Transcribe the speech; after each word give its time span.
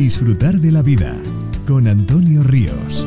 Disfrutar 0.00 0.54
de 0.54 0.72
la 0.72 0.80
vida 0.80 1.14
con 1.66 1.86
Antonio 1.86 2.42
Ríos. 2.42 3.04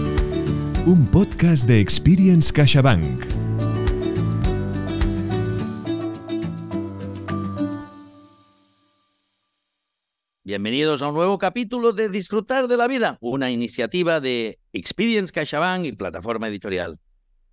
Un 0.85 1.07
podcast 1.09 1.67
de 1.67 1.79
Experience 1.79 2.53
CaixaBank. 2.53 3.25
Bienvenidos 10.43 11.01
a 11.01 11.07
un 11.07 11.15
nuevo 11.15 11.39
capítulo 11.39 11.93
de 11.93 12.09
Disfrutar 12.09 12.67
de 12.67 12.77
la 12.77 12.87
vida, 12.87 13.17
una 13.21 13.49
iniciativa 13.49 14.19
de 14.19 14.59
Experience 14.71 15.33
CaixaBank 15.33 15.85
y 15.85 15.93
plataforma 15.93 16.47
editorial. 16.47 16.99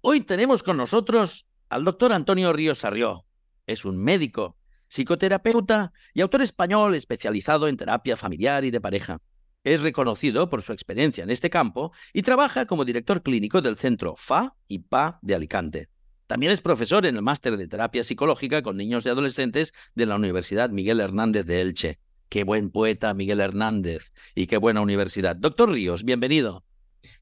Hoy 0.02 0.20
tenemos 0.20 0.62
con 0.62 0.76
nosotros 0.76 1.46
al 1.70 1.84
doctor 1.84 2.12
Antonio 2.12 2.52
Ríos 2.52 2.80
Sarrió. 2.80 3.24
Es 3.66 3.86
un 3.86 4.04
médico, 4.04 4.58
psicoterapeuta 4.88 5.94
y 6.12 6.20
autor 6.20 6.42
español 6.42 6.94
especializado 6.94 7.68
en 7.68 7.78
terapia 7.78 8.18
familiar 8.18 8.66
y 8.66 8.70
de 8.70 8.82
pareja. 8.82 9.22
Es 9.62 9.82
reconocido 9.82 10.48
por 10.48 10.62
su 10.62 10.72
experiencia 10.72 11.22
en 11.22 11.28
este 11.28 11.50
campo 11.50 11.92
y 12.14 12.22
trabaja 12.22 12.64
como 12.64 12.86
director 12.86 13.22
clínico 13.22 13.60
del 13.60 13.76
centro 13.76 14.14
FA 14.16 14.54
y 14.68 14.78
PA 14.78 15.18
de 15.20 15.34
Alicante. 15.34 15.90
También 16.26 16.50
es 16.50 16.62
profesor 16.62 17.04
en 17.04 17.16
el 17.16 17.22
máster 17.22 17.58
de 17.58 17.68
terapia 17.68 18.02
psicológica 18.02 18.62
con 18.62 18.78
niños 18.78 19.04
y 19.04 19.10
adolescentes 19.10 19.74
de 19.94 20.06
la 20.06 20.16
Universidad 20.16 20.70
Miguel 20.70 21.00
Hernández 21.00 21.44
de 21.44 21.60
Elche. 21.60 21.98
Qué 22.30 22.42
buen 22.44 22.70
poeta 22.70 23.12
Miguel 23.12 23.40
Hernández 23.40 24.14
y 24.34 24.46
qué 24.46 24.56
buena 24.56 24.80
universidad. 24.80 25.36
Doctor 25.36 25.72
Ríos, 25.72 26.04
bienvenido. 26.04 26.64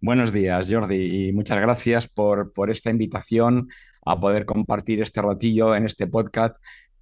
Buenos 0.00 0.32
días, 0.32 0.68
Jordi, 0.70 1.28
y 1.28 1.32
muchas 1.32 1.60
gracias 1.60 2.06
por, 2.06 2.52
esta 2.68 2.90
invitación 2.90 3.68
a 4.04 4.20
poder 4.20 4.44
compartir 4.44 5.02
este 5.02 5.22
ratillo 5.22 5.74
en 5.74 5.86
este 5.86 6.06
podcast 6.06 6.56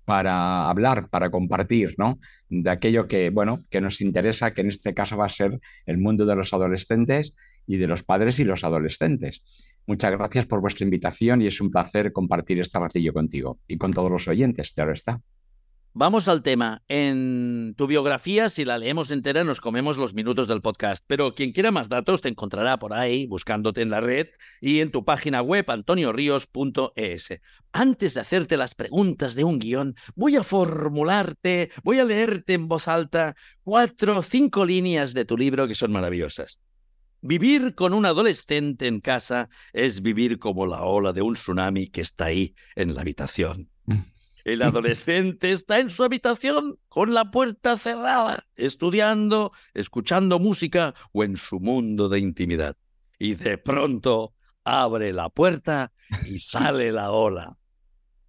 para 0.07 0.71
hablar, 0.71 1.11
para 1.11 1.31
compartir, 1.31 1.97
¿no? 1.99 2.19
De 2.49 2.71
aquello 2.71 3.09
que, 3.09 3.29
bueno, 3.31 3.65
que 3.69 3.81
nos 3.81 4.01
interesa, 4.01 4.55
que 4.55 4.63
en 4.63 4.69
este 4.69 4.95
caso 4.95 5.17
va 5.17 5.27
a 5.27 5.29
ser 5.29 5.59
el 5.85 5.99
mundo 5.99 6.25
de 6.25 6.37
los 6.37 6.55
adolescentes 6.55 7.35
y 7.67 7.77
de 7.77 7.89
los 7.89 8.05
padres 8.05 8.39
y 8.39 8.45
los 8.45 8.63
adolescentes. 8.63 9.43
Muchas 9.85 10.13
gracias 10.13 10.47
por 10.47 10.61
vuestra 10.61 10.85
invitación 10.85 11.43
y 11.43 11.49
es 11.49 11.61
un 11.61 11.71
placer 11.71 12.13
compartir 12.13 12.61
este 12.61 12.79
ratillo 12.79 13.13
contigo 13.13 13.59
y 13.67 13.77
con 13.77 13.93
todos 13.93 14.11
los 14.11 14.29
oyentes, 14.29 14.71
claro 14.71 14.93
está. 14.93 15.21
Vamos 15.99 16.29
al 16.29 16.43
tema. 16.43 16.83
En 16.89 17.75
tu 17.75 17.87
biografía, 17.87 18.51
si 18.51 18.67
la 18.67 18.77
leemos 18.77 19.11
entera, 19.11 19.45
nos 19.45 19.63
comemos 19.63 19.97
los 19.97 20.13
minutos 20.13 20.47
del 20.47 20.61
podcast. 20.61 21.03
Pero 21.07 21.35
quien 21.35 21.53
quiera 21.53 21.71
más 21.71 21.89
datos 21.89 22.21
te 22.21 22.29
encontrará 22.29 22.79
por 22.79 22.93
ahí, 22.93 23.27
buscándote 23.27 23.81
en 23.81 23.89
la 23.89 24.03
red 24.03 24.27
y 24.61 24.81
en 24.81 24.91
tu 24.91 25.07
página 25.07 25.41
web 25.41 25.65
antoniorios.es. 25.71 27.41
Antes 27.73 28.13
de 28.13 28.21
hacerte 28.21 28.59
las 28.59 28.75
preguntas 28.75 29.35
de 29.37 29.45
un 29.45 29.59
guion, 29.59 29.95
voy 30.15 30.37
a 30.37 30.43
formularte, 30.43 31.71
voy 31.83 31.99
a 31.99 32.05
leerte 32.05 32.53
en 32.53 32.69
voz 32.69 32.89
alta 32.89 33.35
cuatro 33.63 34.19
o 34.19 34.23
cinco 34.23 34.67
líneas 34.67 35.15
de 35.15 35.25
tu 35.25 35.39
libro 35.39 35.67
que 35.67 35.75
son 35.75 35.93
maravillosas. 35.93 36.61
Vivir 37.23 37.75
con 37.75 37.95
un 37.95 38.05
adolescente 38.05 38.87
en 38.87 39.01
casa 39.01 39.49
es 39.73 40.03
vivir 40.03 40.39
como 40.39 40.67
la 40.67 40.83
ola 40.83 41.15
de 41.15 41.23
un 41.23 41.37
tsunami 41.37 41.89
que 41.89 42.03
está 42.03 42.27
ahí 42.27 42.55
en 42.75 42.95
la 42.95 43.01
habitación. 43.01 43.71
El 44.47 44.63
adolescente 44.63 45.51
está 45.51 45.81
en 45.81 45.91
su 45.91 46.05
habitación 46.05 46.79
con 46.89 47.13
la 47.13 47.33
puerta 47.33 47.77
cerrada, 47.77 48.47
estudiando, 48.55 49.51
escuchando 49.75 50.39
música 50.39 50.95
o 51.11 51.25
en 51.25 51.37
su 51.37 51.59
mundo 51.59 52.09
de 52.09 52.21
intimidad. 52.21 52.77
Y 53.19 53.35
de 53.35 53.59
pronto 53.59 54.37
abre 54.63 55.13
la 55.13 55.31
puerta 55.31 55.93
y 56.31 56.39
sale 56.39 56.93
la 56.93 57.11
ola. 57.11 57.59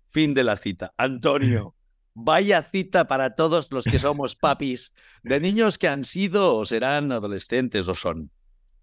Fin 0.07 0.33
de 0.33 0.43
la 0.43 0.57
cita. 0.57 0.91
Antonio, 0.97 1.75
vaya 2.15 2.63
cita 2.63 3.07
para 3.07 3.35
todos 3.35 3.71
los 3.71 3.83
que 3.83 3.99
somos 3.99 4.35
papis 4.35 4.95
de 5.21 5.39
niños 5.39 5.77
que 5.77 5.87
han 5.87 6.03
sido 6.03 6.55
o 6.55 6.65
serán 6.65 7.11
adolescentes 7.11 7.87
o 7.87 7.93
son. 7.93 8.31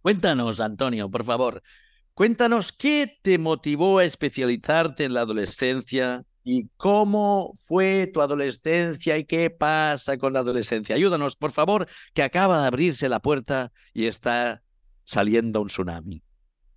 Cuéntanos, 0.02 0.60
Antonio, 0.60 1.10
por 1.10 1.24
favor. 1.24 1.64
Cuéntanos 2.12 2.72
qué 2.72 3.18
te 3.22 3.38
motivó 3.38 3.98
a 3.98 4.04
especializarte 4.04 5.02
en 5.02 5.14
la 5.14 5.22
adolescencia, 5.22 6.24
¿Y 6.44 6.68
cómo 6.76 7.58
fue 7.64 8.06
tu 8.12 8.20
adolescencia 8.20 9.16
y 9.16 9.24
qué 9.24 9.48
pasa 9.48 10.18
con 10.18 10.34
la 10.34 10.40
adolescencia? 10.40 10.94
Ayúdanos, 10.94 11.36
por 11.36 11.52
favor, 11.52 11.88
que 12.12 12.22
acaba 12.22 12.60
de 12.60 12.66
abrirse 12.68 13.08
la 13.08 13.20
puerta 13.20 13.72
y 13.94 14.06
está 14.06 14.62
saliendo 15.04 15.62
un 15.62 15.68
tsunami. 15.68 16.22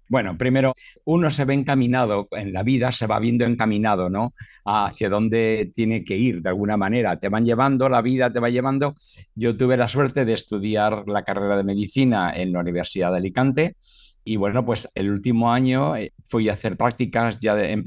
Bueno, 0.09 0.37
primero, 0.37 0.71
uno 1.03 1.29
se 1.29 1.43
ve 1.43 1.53
encaminado 1.53 2.29
en 2.31 2.53
la 2.53 2.63
vida, 2.63 2.93
se 2.93 3.07
va 3.07 3.19
viendo 3.19 3.43
encaminado, 3.43 4.09
¿no? 4.09 4.33
Hacia 4.63 5.09
dónde 5.09 5.69
tiene 5.75 6.05
que 6.05 6.15
ir, 6.15 6.41
de 6.41 6.47
alguna 6.47 6.77
manera. 6.77 7.19
Te 7.19 7.27
van 7.27 7.45
llevando, 7.45 7.89
la 7.89 8.01
vida 8.01 8.31
te 8.31 8.39
va 8.39 8.49
llevando. 8.49 8.95
Yo 9.35 9.57
tuve 9.57 9.75
la 9.75 9.89
suerte 9.89 10.23
de 10.23 10.33
estudiar 10.33 11.03
la 11.07 11.23
carrera 11.23 11.57
de 11.57 11.65
medicina 11.65 12.31
en 12.33 12.53
la 12.53 12.61
Universidad 12.61 13.11
de 13.11 13.17
Alicante 13.17 13.75
y 14.27 14.35
bueno, 14.35 14.65
pues 14.65 14.89
el 14.93 15.09
último 15.09 15.53
año 15.53 15.95
eh, 15.95 16.11
fui 16.27 16.49
a 16.49 16.53
hacer 16.53 16.75
prácticas 16.75 17.39
ya 17.39 17.55
de, 17.55 17.77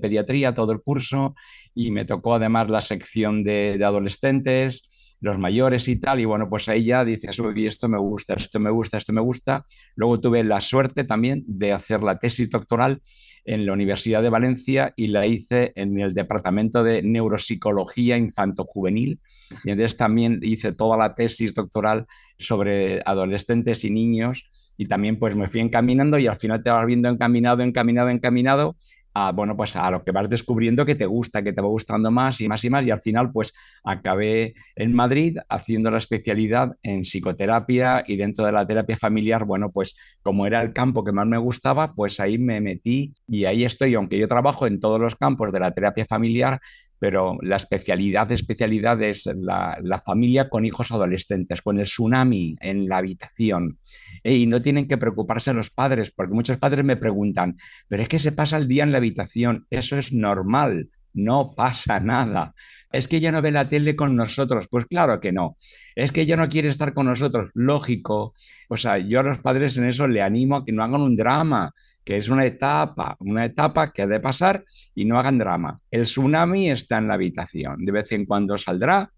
pediatría, 0.00 0.54
todo 0.54 0.72
el 0.72 0.80
curso, 0.80 1.34
y 1.74 1.90
me 1.90 2.06
tocó 2.06 2.36
además 2.36 2.70
la 2.70 2.80
sección 2.80 3.44
de, 3.44 3.78
adolescentes, 3.84 5.16
los 5.20 5.38
mayores 5.38 5.88
y 5.88 5.96
tal, 5.96 6.18
y 6.18 6.24
bueno, 6.24 6.48
pues 6.48 6.70
ahí 6.70 6.86
ya 6.86 7.04
dices, 7.04 7.38
uy, 7.38 7.66
esto 7.66 7.86
me 7.86 7.98
gusta, 7.98 8.32
esto 8.32 8.58
me 8.58 8.70
gusta, 8.70 8.96
esto 8.96 9.12
me 9.12 9.20
gusta. 9.20 9.66
Luego 9.94 10.18
tuve 10.20 10.42
la 10.42 10.62
suerte 10.62 11.04
también 11.04 11.44
de 11.46 11.72
hacer 11.72 12.02
la 12.02 12.18
tesis 12.18 12.48
doctoral 12.48 13.02
en 13.44 13.66
la 13.66 13.74
Universidad 13.74 14.22
de 14.22 14.30
Valencia 14.30 14.94
y 14.96 15.08
la 15.08 15.26
hice 15.26 15.72
en 15.76 16.00
el 16.00 16.14
Departamento 16.14 16.82
de 16.82 17.02
Neuropsicología 17.02 18.16
Infanto-Juvenil. 18.16 19.20
Y 19.64 19.70
entonces 19.70 19.98
también 19.98 20.40
hice 20.42 20.72
toda 20.72 20.96
la 20.96 21.14
tesis 21.14 21.52
doctoral 21.52 22.06
sobre 22.38 23.02
adolescentes 23.04 23.84
y 23.84 23.90
niños 23.90 24.50
y 24.80 24.86
también 24.86 25.18
pues 25.18 25.36
me 25.36 25.46
fui 25.46 25.60
encaminando 25.60 26.18
y 26.18 26.26
al 26.26 26.36
final 26.36 26.62
te 26.62 26.70
vas 26.70 26.86
viendo 26.86 27.10
encaminado, 27.10 27.62
encaminado, 27.62 28.08
encaminado 28.08 28.76
a, 29.12 29.30
bueno, 29.30 29.54
pues 29.54 29.76
a 29.76 29.90
lo 29.90 30.02
que 30.02 30.10
vas 30.10 30.30
descubriendo 30.30 30.86
que 30.86 30.94
te 30.94 31.04
gusta, 31.04 31.42
que 31.42 31.52
te 31.52 31.60
va 31.60 31.68
gustando 31.68 32.10
más 32.10 32.40
y 32.40 32.48
más 32.48 32.64
y 32.64 32.70
más. 32.70 32.86
Y 32.86 32.90
al 32.90 33.00
final 33.00 33.30
pues 33.30 33.52
acabé 33.84 34.54
en 34.76 34.94
Madrid 34.94 35.36
haciendo 35.50 35.90
la 35.90 35.98
especialidad 35.98 36.78
en 36.82 37.02
psicoterapia 37.02 38.04
y 38.06 38.16
dentro 38.16 38.46
de 38.46 38.52
la 38.52 38.66
terapia 38.66 38.96
familiar, 38.96 39.44
bueno, 39.44 39.70
pues 39.70 39.96
como 40.22 40.46
era 40.46 40.62
el 40.62 40.72
campo 40.72 41.04
que 41.04 41.12
más 41.12 41.26
me 41.26 41.36
gustaba, 41.36 41.92
pues 41.92 42.18
ahí 42.18 42.38
me 42.38 42.62
metí 42.62 43.12
y 43.28 43.44
ahí 43.44 43.64
estoy, 43.66 43.92
aunque 43.96 44.18
yo 44.18 44.28
trabajo 44.28 44.66
en 44.66 44.80
todos 44.80 44.98
los 44.98 45.14
campos 45.14 45.52
de 45.52 45.60
la 45.60 45.72
terapia 45.72 46.06
familiar, 46.06 46.58
pero 47.00 47.38
la 47.40 47.56
especialidad 47.56 48.26
de 48.28 48.34
especialidad 48.34 49.02
es 49.02 49.24
la, 49.26 50.02
familia 50.04 50.50
con 50.50 50.66
hijos 50.66 50.92
adolescentes, 50.92 51.62
con 51.62 51.78
el 51.80 51.86
tsunami 51.86 52.56
en 52.60 52.88
la 52.88 52.98
habitación. 52.98 53.78
Y 54.22 54.46
no 54.46 54.60
tienen 54.60 54.86
que 54.86 54.98
preocuparse 54.98 55.54
los 55.54 55.70
padres, 55.70 56.10
porque 56.10 56.34
muchos 56.34 56.58
padres 56.58 56.84
me 56.84 56.96
preguntan, 56.96 57.56
pero 57.88 58.02
es 58.02 58.08
que 58.08 58.18
se 58.18 58.32
pasa 58.32 58.58
el 58.58 58.68
día 58.68 58.84
en 58.84 58.92
la 58.92 58.98
habitación, 58.98 59.66
eso 59.70 59.96
es 59.96 60.12
normal, 60.12 60.90
no 61.14 61.54
pasa 61.56 62.00
nada. 62.00 62.54
Es 62.92 63.08
que 63.08 63.16
ella 63.16 63.32
no 63.32 63.40
ve 63.40 63.50
la 63.50 63.68
tele 63.68 63.96
con 63.96 64.14
nosotros. 64.14 64.66
Pues 64.68 64.84
claro 64.84 65.20
que 65.20 65.32
no. 65.32 65.56
Es 65.94 66.12
que 66.12 66.22
ella 66.22 66.36
no 66.36 66.48
quiere 66.48 66.68
estar 66.68 66.92
con 66.92 67.06
nosotros. 67.06 67.50
Lógico. 67.54 68.34
O 68.68 68.76
sea, 68.76 68.98
yo 68.98 69.20
a 69.20 69.22
los 69.22 69.38
padres 69.38 69.76
en 69.76 69.84
eso 69.84 70.06
le 70.06 70.22
animo 70.22 70.56
a 70.56 70.64
que 70.64 70.72
no 70.72 70.82
hagan 70.82 71.00
un 71.00 71.16
drama 71.16 71.72
que 72.04 72.16
es 72.16 72.28
una 72.28 72.46
etapa, 72.46 73.16
una 73.20 73.44
etapa 73.44 73.92
que 73.92 74.02
ha 74.02 74.06
de 74.06 74.20
pasar 74.20 74.64
y 74.94 75.04
no 75.04 75.18
hagan 75.18 75.38
drama. 75.38 75.80
El 75.90 76.02
tsunami 76.02 76.70
está 76.70 76.98
en 76.98 77.08
la 77.08 77.14
habitación, 77.14 77.84
de 77.84 77.92
vez 77.92 78.10
en 78.12 78.26
cuando 78.26 78.56
saldrá 78.58 79.12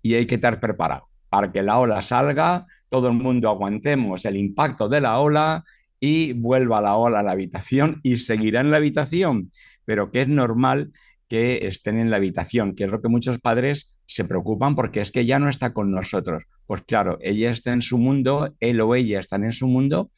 y 0.00 0.14
hay 0.14 0.26
que 0.26 0.36
estar 0.36 0.60
preparado 0.60 1.08
para 1.32 1.50
que 1.50 1.62
la 1.62 1.78
ola 1.78 2.02
salga, 2.02 2.66
todo 2.90 3.08
el 3.08 3.14
mundo 3.14 3.48
aguantemos 3.48 4.26
el 4.26 4.36
impacto 4.36 4.90
de 4.90 5.00
la 5.00 5.18
ola 5.18 5.64
y 5.98 6.34
vuelva 6.34 6.82
la 6.82 6.96
ola 6.96 7.20
a 7.20 7.22
la 7.22 7.32
habitación 7.32 8.00
y 8.02 8.18
seguirá 8.18 8.60
en 8.60 8.70
la 8.70 8.76
habitación, 8.76 9.50
pero 9.86 10.10
que 10.10 10.20
es 10.20 10.28
normal 10.28 10.92
que 11.28 11.66
estén 11.66 11.98
en 11.98 12.10
la 12.10 12.16
habitación, 12.16 12.74
que 12.74 12.84
es 12.84 12.90
lo 12.90 13.00
que 13.00 13.08
muchos 13.08 13.38
padres 13.38 13.94
se 14.04 14.26
preocupan 14.26 14.74
porque 14.74 15.00
es 15.00 15.10
que 15.10 15.24
ya 15.24 15.38
no 15.38 15.48
está 15.48 15.72
con 15.72 15.90
nosotros. 15.90 16.44
Pues 16.66 16.82
claro, 16.82 17.16
ella 17.22 17.50
está 17.50 17.72
en 17.72 17.80
su 17.80 17.96
mundo, 17.96 18.54
él 18.60 18.82
o 18.82 18.94
ella 18.94 19.18
están 19.18 19.42
en 19.44 19.54
su 19.54 19.68
mundo 19.68 20.10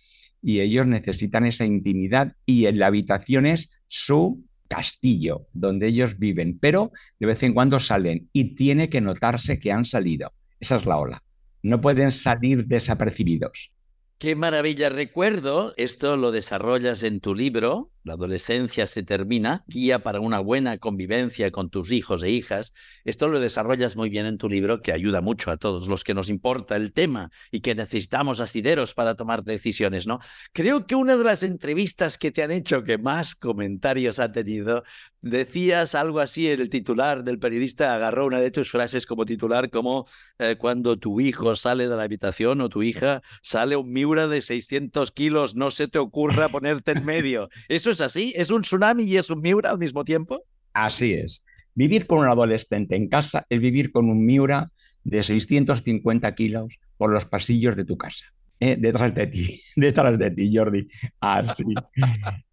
y 0.44 0.60
ellos 0.60 0.86
necesitan 0.86 1.46
esa 1.46 1.64
intimidad 1.64 2.36
y 2.44 2.66
en 2.66 2.78
la 2.78 2.88
habitación 2.88 3.46
es 3.46 3.70
su 3.88 4.44
castillo 4.68 5.46
donde 5.54 5.86
ellos 5.86 6.18
viven, 6.18 6.58
pero 6.58 6.92
de 7.18 7.26
vez 7.26 7.42
en 7.42 7.54
cuando 7.54 7.78
salen 7.78 8.28
y 8.34 8.54
tiene 8.54 8.90
que 8.90 9.00
notarse 9.00 9.58
que 9.58 9.72
han 9.72 9.86
salido. 9.86 10.34
Esa 10.60 10.76
es 10.76 10.84
la 10.84 10.98
ola. 10.98 11.22
No 11.62 11.80
pueden 11.80 12.12
salir 12.12 12.66
desapercibidos. 12.66 13.70
Qué 14.18 14.36
maravilla. 14.36 14.90
Recuerdo, 14.90 15.72
esto 15.78 16.18
lo 16.18 16.30
desarrollas 16.30 17.02
en 17.04 17.20
tu 17.20 17.34
libro, 17.34 17.90
la 18.04 18.14
adolescencia 18.14 18.86
se 18.86 19.02
termina, 19.02 19.64
guía 19.66 20.00
para 20.02 20.20
una 20.20 20.38
buena 20.38 20.76
convivencia 20.78 21.50
con 21.50 21.70
tus 21.70 21.90
hijos 21.90 22.22
e 22.22 22.30
hijas. 22.30 22.74
Esto 23.04 23.28
lo 23.28 23.40
desarrollas 23.40 23.96
muy 23.96 24.10
bien 24.10 24.26
en 24.26 24.36
tu 24.36 24.50
libro, 24.50 24.82
que 24.82 24.92
ayuda 24.92 25.22
mucho 25.22 25.50
a 25.50 25.56
todos 25.56 25.88
los 25.88 26.04
que 26.04 26.12
nos 26.12 26.28
importa 26.28 26.76
el 26.76 26.92
tema 26.92 27.30
y 27.50 27.60
que 27.60 27.74
necesitamos 27.74 28.40
asideros 28.40 28.92
para 28.92 29.14
tomar 29.14 29.42
decisiones, 29.42 30.06
¿no? 30.06 30.20
Creo 30.52 30.86
que 30.86 30.94
una 30.94 31.16
de 31.16 31.24
las 31.24 31.42
entrevistas 31.42 32.18
que 32.18 32.30
te 32.30 32.42
han 32.42 32.50
hecho 32.50 32.84
que 32.84 32.98
más 32.98 33.34
comentarios 33.34 34.18
ha 34.18 34.32
tenido, 34.32 34.84
decías 35.22 35.94
algo 35.94 36.20
así 36.20 36.50
en 36.50 36.60
el 36.60 36.68
titular 36.68 37.24
del 37.24 37.38
periodista, 37.38 37.94
agarró 37.94 38.26
una 38.26 38.40
de 38.40 38.50
tus 38.50 38.70
frases 38.70 39.06
como 39.06 39.24
titular, 39.24 39.70
como 39.70 40.06
eh, 40.38 40.56
cuando 40.58 40.98
tu 40.98 41.22
hijo 41.22 41.56
sale 41.56 41.88
de 41.88 41.96
la 41.96 42.02
habitación 42.02 42.60
o 42.60 42.68
tu 42.68 42.82
hija 42.82 43.22
sale 43.42 43.76
un 43.76 43.94
Miura 43.94 44.28
de 44.28 44.42
600 44.42 45.10
kilos, 45.12 45.54
no 45.54 45.70
se 45.70 45.88
te 45.88 45.98
ocurra 45.98 46.48
ponerte 46.50 46.92
en 46.92 47.06
medio. 47.06 47.48
Eso 47.68 47.93
es 47.94 48.00
así? 48.00 48.32
¿Es 48.36 48.50
un 48.50 48.62
tsunami 48.62 49.04
y 49.04 49.16
es 49.16 49.30
un 49.30 49.40
Miura 49.40 49.70
al 49.70 49.78
mismo 49.78 50.04
tiempo? 50.04 50.44
Así 50.72 51.14
es. 51.14 51.42
Vivir 51.74 52.06
con 52.06 52.18
un 52.20 52.26
adolescente 52.26 52.94
en 52.94 53.08
casa 53.08 53.46
es 53.48 53.58
vivir 53.58 53.90
con 53.90 54.08
un 54.08 54.24
Miura 54.24 54.70
de 55.02 55.22
650 55.22 56.34
kilos 56.34 56.78
por 56.96 57.10
los 57.10 57.26
pasillos 57.26 57.74
de 57.76 57.84
tu 57.84 57.96
casa. 57.96 58.26
¿eh? 58.60 58.76
detrás 58.78 59.14
de 59.14 59.26
ti, 59.26 59.60
detrás 59.76 60.18
de 60.18 60.30
ti, 60.30 60.50
Jordi. 60.54 60.86
Así. 61.20 61.64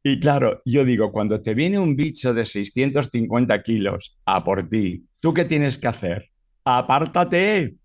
Y 0.04 0.20
claro, 0.20 0.64
yo 0.66 0.84
digo, 0.84 1.12
cuando 1.12 1.44
te 1.44 1.54
viene 1.54 1.78
un 1.78 1.96
bicho 1.96 2.34
de 2.34 2.44
650 2.44 3.62
kilos 3.62 4.18
a 4.26 4.44
por 4.44 4.68
ti, 4.68 5.06
¿tú 5.20 5.32
qué 5.32 5.46
tienes 5.46 5.78
que 5.78 5.88
hacer? 5.88 6.32
Apártate. 6.66 7.76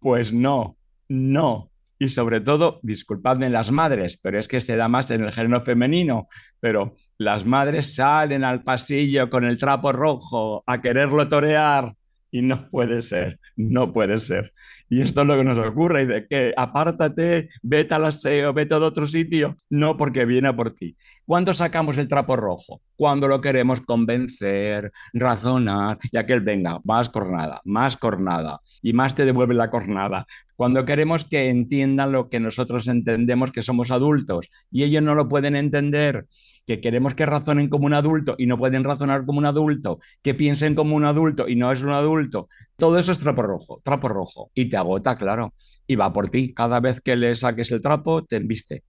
Pues 0.00 0.32
no, 0.32 0.76
no 1.08 1.69
y 2.00 2.08
sobre 2.08 2.40
todo, 2.40 2.80
disculpadme 2.82 3.50
las 3.50 3.70
madres, 3.70 4.16
pero 4.16 4.38
es 4.38 4.48
que 4.48 4.62
se 4.62 4.74
da 4.74 4.88
más 4.88 5.10
en 5.10 5.22
el 5.22 5.32
género 5.32 5.60
femenino, 5.60 6.28
pero 6.58 6.96
las 7.18 7.44
madres 7.44 7.94
salen 7.94 8.42
al 8.42 8.64
pasillo 8.64 9.28
con 9.28 9.44
el 9.44 9.58
trapo 9.58 9.92
rojo 9.92 10.64
a 10.66 10.80
quererlo 10.80 11.28
torear 11.28 11.94
y 12.30 12.40
no 12.40 12.70
puede 12.70 13.02
ser, 13.02 13.38
no 13.54 13.92
puede 13.92 14.16
ser. 14.16 14.54
Y 14.88 15.02
esto 15.02 15.20
es 15.20 15.26
lo 15.26 15.36
que 15.36 15.44
nos 15.44 15.58
ocurre, 15.58 16.02
y 16.02 16.06
de 16.06 16.26
que 16.26 16.54
apártate, 16.56 17.50
vete 17.60 17.92
al 17.92 18.06
aseo, 18.06 18.54
vete 18.54 18.74
a 18.74 18.78
otro 18.78 19.06
sitio, 19.06 19.58
no 19.68 19.98
porque 19.98 20.24
viene 20.24 20.54
por 20.54 20.70
ti. 20.70 20.96
¿Cuándo 21.30 21.54
sacamos 21.54 21.96
el 21.96 22.08
trapo 22.08 22.34
rojo? 22.34 22.82
Cuando 22.96 23.28
lo 23.28 23.40
queremos 23.40 23.80
convencer, 23.80 24.90
razonar, 25.12 25.96
y 26.10 26.16
aquel 26.16 26.40
venga, 26.40 26.80
más 26.82 27.08
cornada, 27.08 27.60
más 27.64 27.96
cornada, 27.96 28.62
y 28.82 28.94
más 28.94 29.14
te 29.14 29.24
devuelve 29.24 29.54
la 29.54 29.70
cornada. 29.70 30.26
Cuando 30.56 30.84
queremos 30.84 31.24
que 31.24 31.48
entiendan 31.48 32.10
lo 32.10 32.30
que 32.30 32.40
nosotros 32.40 32.88
entendemos 32.88 33.52
que 33.52 33.62
somos 33.62 33.92
adultos, 33.92 34.50
y 34.72 34.82
ellos 34.82 35.04
no 35.04 35.14
lo 35.14 35.28
pueden 35.28 35.54
entender, 35.54 36.26
que 36.66 36.80
queremos 36.80 37.14
que 37.14 37.26
razonen 37.26 37.68
como 37.68 37.86
un 37.86 37.94
adulto 37.94 38.34
y 38.36 38.46
no 38.46 38.58
pueden 38.58 38.82
razonar 38.82 39.24
como 39.24 39.38
un 39.38 39.46
adulto, 39.46 40.00
que 40.22 40.34
piensen 40.34 40.74
como 40.74 40.96
un 40.96 41.04
adulto 41.04 41.46
y 41.46 41.54
no 41.54 41.70
es 41.70 41.84
un 41.84 41.92
adulto, 41.92 42.48
todo 42.76 42.98
eso 42.98 43.12
es 43.12 43.20
trapo 43.20 43.42
rojo, 43.42 43.80
trapo 43.84 44.08
rojo. 44.08 44.50
Y 44.52 44.68
te 44.68 44.76
agota, 44.76 45.14
claro. 45.14 45.54
Y 45.86 45.94
va 45.94 46.12
por 46.12 46.28
ti. 46.28 46.52
Cada 46.54 46.80
vez 46.80 47.00
que 47.00 47.14
le 47.14 47.36
saques 47.36 47.70
el 47.70 47.80
trapo, 47.80 48.24
te 48.24 48.34
embiste. 48.34 48.82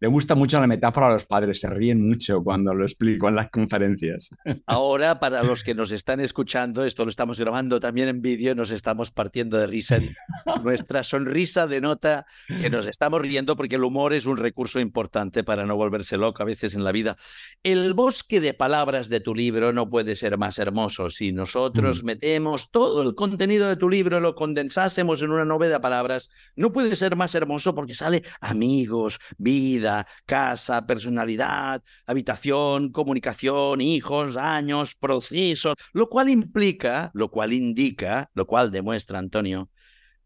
Le 0.00 0.06
gusta 0.06 0.36
mucho 0.36 0.60
la 0.60 0.68
metáfora 0.68 1.08
a 1.08 1.12
los 1.12 1.26
padres, 1.26 1.60
se 1.60 1.68
ríen 1.68 2.06
mucho 2.06 2.42
cuando 2.44 2.72
lo 2.72 2.84
explico 2.84 3.28
en 3.28 3.34
las 3.34 3.50
conferencias. 3.50 4.30
Ahora, 4.66 5.18
para 5.18 5.42
los 5.42 5.64
que 5.64 5.74
nos 5.74 5.90
están 5.90 6.20
escuchando, 6.20 6.84
esto 6.84 7.04
lo 7.04 7.10
estamos 7.10 7.40
grabando 7.40 7.80
también 7.80 8.08
en 8.08 8.22
vídeo, 8.22 8.54
nos 8.54 8.70
estamos 8.70 9.10
partiendo 9.10 9.58
de 9.58 9.66
risa. 9.66 9.98
Nuestra 10.62 11.02
sonrisa 11.02 11.66
denota 11.66 12.26
que 12.46 12.70
nos 12.70 12.86
estamos 12.86 13.22
riendo 13.22 13.56
porque 13.56 13.74
el 13.74 13.82
humor 13.82 14.12
es 14.12 14.26
un 14.26 14.36
recurso 14.36 14.78
importante 14.78 15.42
para 15.42 15.66
no 15.66 15.74
volverse 15.74 16.16
loco 16.16 16.44
a 16.44 16.46
veces 16.46 16.74
en 16.74 16.84
la 16.84 16.92
vida. 16.92 17.16
El 17.64 17.92
bosque 17.94 18.40
de 18.40 18.54
palabras 18.54 19.08
de 19.08 19.18
tu 19.18 19.34
libro 19.34 19.72
no 19.72 19.90
puede 19.90 20.14
ser 20.14 20.38
más 20.38 20.60
hermoso. 20.60 21.10
Si 21.10 21.32
nosotros 21.32 22.04
mm. 22.04 22.06
metemos 22.06 22.70
todo 22.70 23.02
el 23.02 23.16
contenido 23.16 23.68
de 23.68 23.74
tu 23.74 23.88
libro, 23.88 24.20
lo 24.20 24.36
condensásemos 24.36 25.22
en 25.22 25.32
una 25.32 25.44
novela 25.44 25.74
de 25.74 25.80
palabras, 25.80 26.30
no 26.54 26.70
puede 26.70 26.94
ser 26.94 27.16
más 27.16 27.34
hermoso 27.34 27.74
porque 27.74 27.94
sale 27.94 28.22
amigos, 28.40 29.18
vida 29.38 29.87
casa, 30.26 30.86
personalidad, 30.86 31.82
habitación, 32.06 32.90
comunicación, 32.90 33.80
hijos, 33.80 34.36
años, 34.36 34.94
procesos, 34.94 35.74
lo 35.92 36.08
cual 36.08 36.28
implica, 36.28 37.10
lo 37.14 37.30
cual 37.30 37.52
indica, 37.52 38.30
lo 38.34 38.46
cual 38.46 38.70
demuestra, 38.70 39.18
Antonio, 39.18 39.70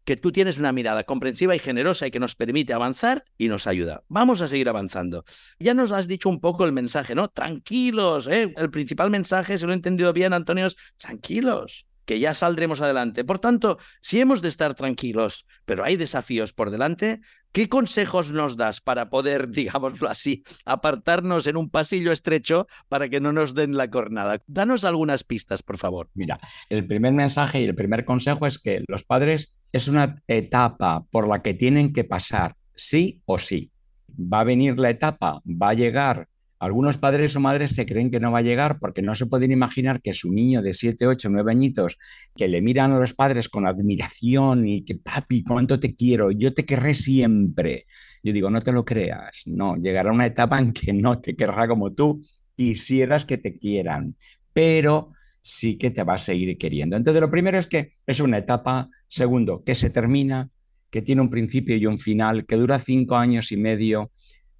que 0.05 0.17
tú 0.17 0.31
tienes 0.31 0.59
una 0.59 0.73
mirada 0.73 1.03
comprensiva 1.03 1.55
y 1.55 1.59
generosa 1.59 2.07
y 2.07 2.11
que 2.11 2.19
nos 2.19 2.35
permite 2.35 2.73
avanzar 2.73 3.23
y 3.37 3.47
nos 3.47 3.67
ayuda. 3.67 4.03
Vamos 4.09 4.41
a 4.41 4.47
seguir 4.47 4.67
avanzando. 4.69 5.23
Ya 5.59 5.73
nos 5.73 5.91
has 5.91 6.07
dicho 6.07 6.29
un 6.29 6.39
poco 6.39 6.65
el 6.65 6.73
mensaje, 6.73 7.15
¿no? 7.15 7.29
Tranquilos, 7.29 8.27
¿eh? 8.27 8.53
El 8.57 8.69
principal 8.69 9.09
mensaje, 9.09 9.57
si 9.57 9.65
lo 9.65 9.71
he 9.71 9.75
entendido 9.75 10.11
bien, 10.13 10.33
Antonio, 10.33 10.65
es 10.65 10.75
tranquilos 10.97 11.87
que 12.05 12.19
ya 12.19 12.33
saldremos 12.33 12.81
adelante. 12.81 13.23
Por 13.23 13.39
tanto, 13.39 13.77
si 14.01 14.19
hemos 14.19 14.41
de 14.41 14.49
estar 14.49 14.75
tranquilos, 14.75 15.45
pero 15.65 15.83
hay 15.83 15.95
desafíos 15.95 16.53
por 16.53 16.71
delante, 16.71 17.21
¿qué 17.51 17.69
consejos 17.69 18.31
nos 18.31 18.57
das 18.57 18.81
para 18.81 19.09
poder, 19.09 19.49
digámoslo 19.51 20.09
así, 20.09 20.43
apartarnos 20.65 21.47
en 21.47 21.57
un 21.57 21.69
pasillo 21.69 22.11
estrecho 22.11 22.67
para 22.89 23.09
que 23.09 23.21
no 23.21 23.33
nos 23.33 23.55
den 23.55 23.77
la 23.77 23.89
cornada? 23.89 24.41
Danos 24.47 24.83
algunas 24.83 25.23
pistas, 25.23 25.63
por 25.63 25.77
favor. 25.77 26.09
Mira, 26.13 26.39
el 26.69 26.85
primer 26.85 27.13
mensaje 27.13 27.61
y 27.61 27.65
el 27.65 27.75
primer 27.75 28.05
consejo 28.05 28.45
es 28.45 28.59
que 28.59 28.83
los 28.87 29.03
padres 29.03 29.53
es 29.71 29.87
una 29.87 30.15
etapa 30.27 31.05
por 31.09 31.27
la 31.27 31.41
que 31.41 31.53
tienen 31.53 31.93
que 31.93 32.03
pasar, 32.03 32.55
sí 32.75 33.21
o 33.25 33.37
sí. 33.37 33.71
Va 34.09 34.41
a 34.41 34.43
venir 34.43 34.77
la 34.77 34.91
etapa, 34.91 35.41
va 35.45 35.69
a 35.69 35.73
llegar 35.73 36.27
algunos 36.63 36.97
padres 36.97 37.35
o 37.35 37.41
madres 37.41 37.75
se 37.75 37.85
creen 37.85 38.09
que 38.09 38.21
no 38.21 38.31
va 38.31 38.39
a 38.39 38.41
llegar 38.41 38.79
porque 38.79 39.01
no 39.01 39.15
se 39.15 39.25
pueden 39.25 39.51
imaginar 39.51 40.01
que 40.01 40.13
su 40.13 40.31
niño 40.31 40.61
de 40.61 40.73
7, 40.73 41.05
8, 41.07 41.29
9 41.29 41.51
añitos, 41.51 41.97
que 42.37 42.47
le 42.47 42.61
miran 42.61 42.93
a 42.93 42.99
los 42.99 43.13
padres 43.13 43.49
con 43.49 43.67
admiración 43.67 44.65
y 44.65 44.85
que, 44.85 44.95
papi, 44.95 45.43
cuánto 45.43 45.77
te 45.77 45.93
quiero, 45.93 46.31
yo 46.31 46.53
te 46.53 46.65
querré 46.65 46.95
siempre. 46.95 47.85
Yo 48.23 48.31
digo, 48.31 48.49
no 48.49 48.61
te 48.61 48.71
lo 48.71 48.85
creas, 48.85 49.43
no, 49.45 49.75
llegará 49.75 50.13
una 50.13 50.25
etapa 50.25 50.57
en 50.57 50.71
que 50.71 50.93
no 50.93 51.19
te 51.19 51.35
querrá 51.35 51.67
como 51.67 51.91
tú 51.91 52.21
quisieras 52.55 53.25
que 53.25 53.37
te 53.37 53.57
quieran, 53.57 54.15
pero 54.53 55.09
sí 55.41 55.77
que 55.77 55.91
te 55.91 56.03
va 56.03 56.13
a 56.13 56.17
seguir 56.17 56.57
queriendo. 56.57 56.95
Entonces, 56.95 57.19
lo 57.19 57.29
primero 57.29 57.59
es 57.59 57.67
que 57.67 57.91
es 58.07 58.21
una 58.21 58.37
etapa, 58.37 58.89
segundo, 59.09 59.63
que 59.65 59.75
se 59.75 59.89
termina, 59.89 60.49
que 60.89 61.01
tiene 61.01 61.21
un 61.21 61.29
principio 61.29 61.75
y 61.75 61.87
un 61.87 61.99
final, 61.99 62.45
que 62.45 62.55
dura 62.55 62.79
cinco 62.79 63.17
años 63.17 63.51
y 63.51 63.57
medio, 63.57 64.11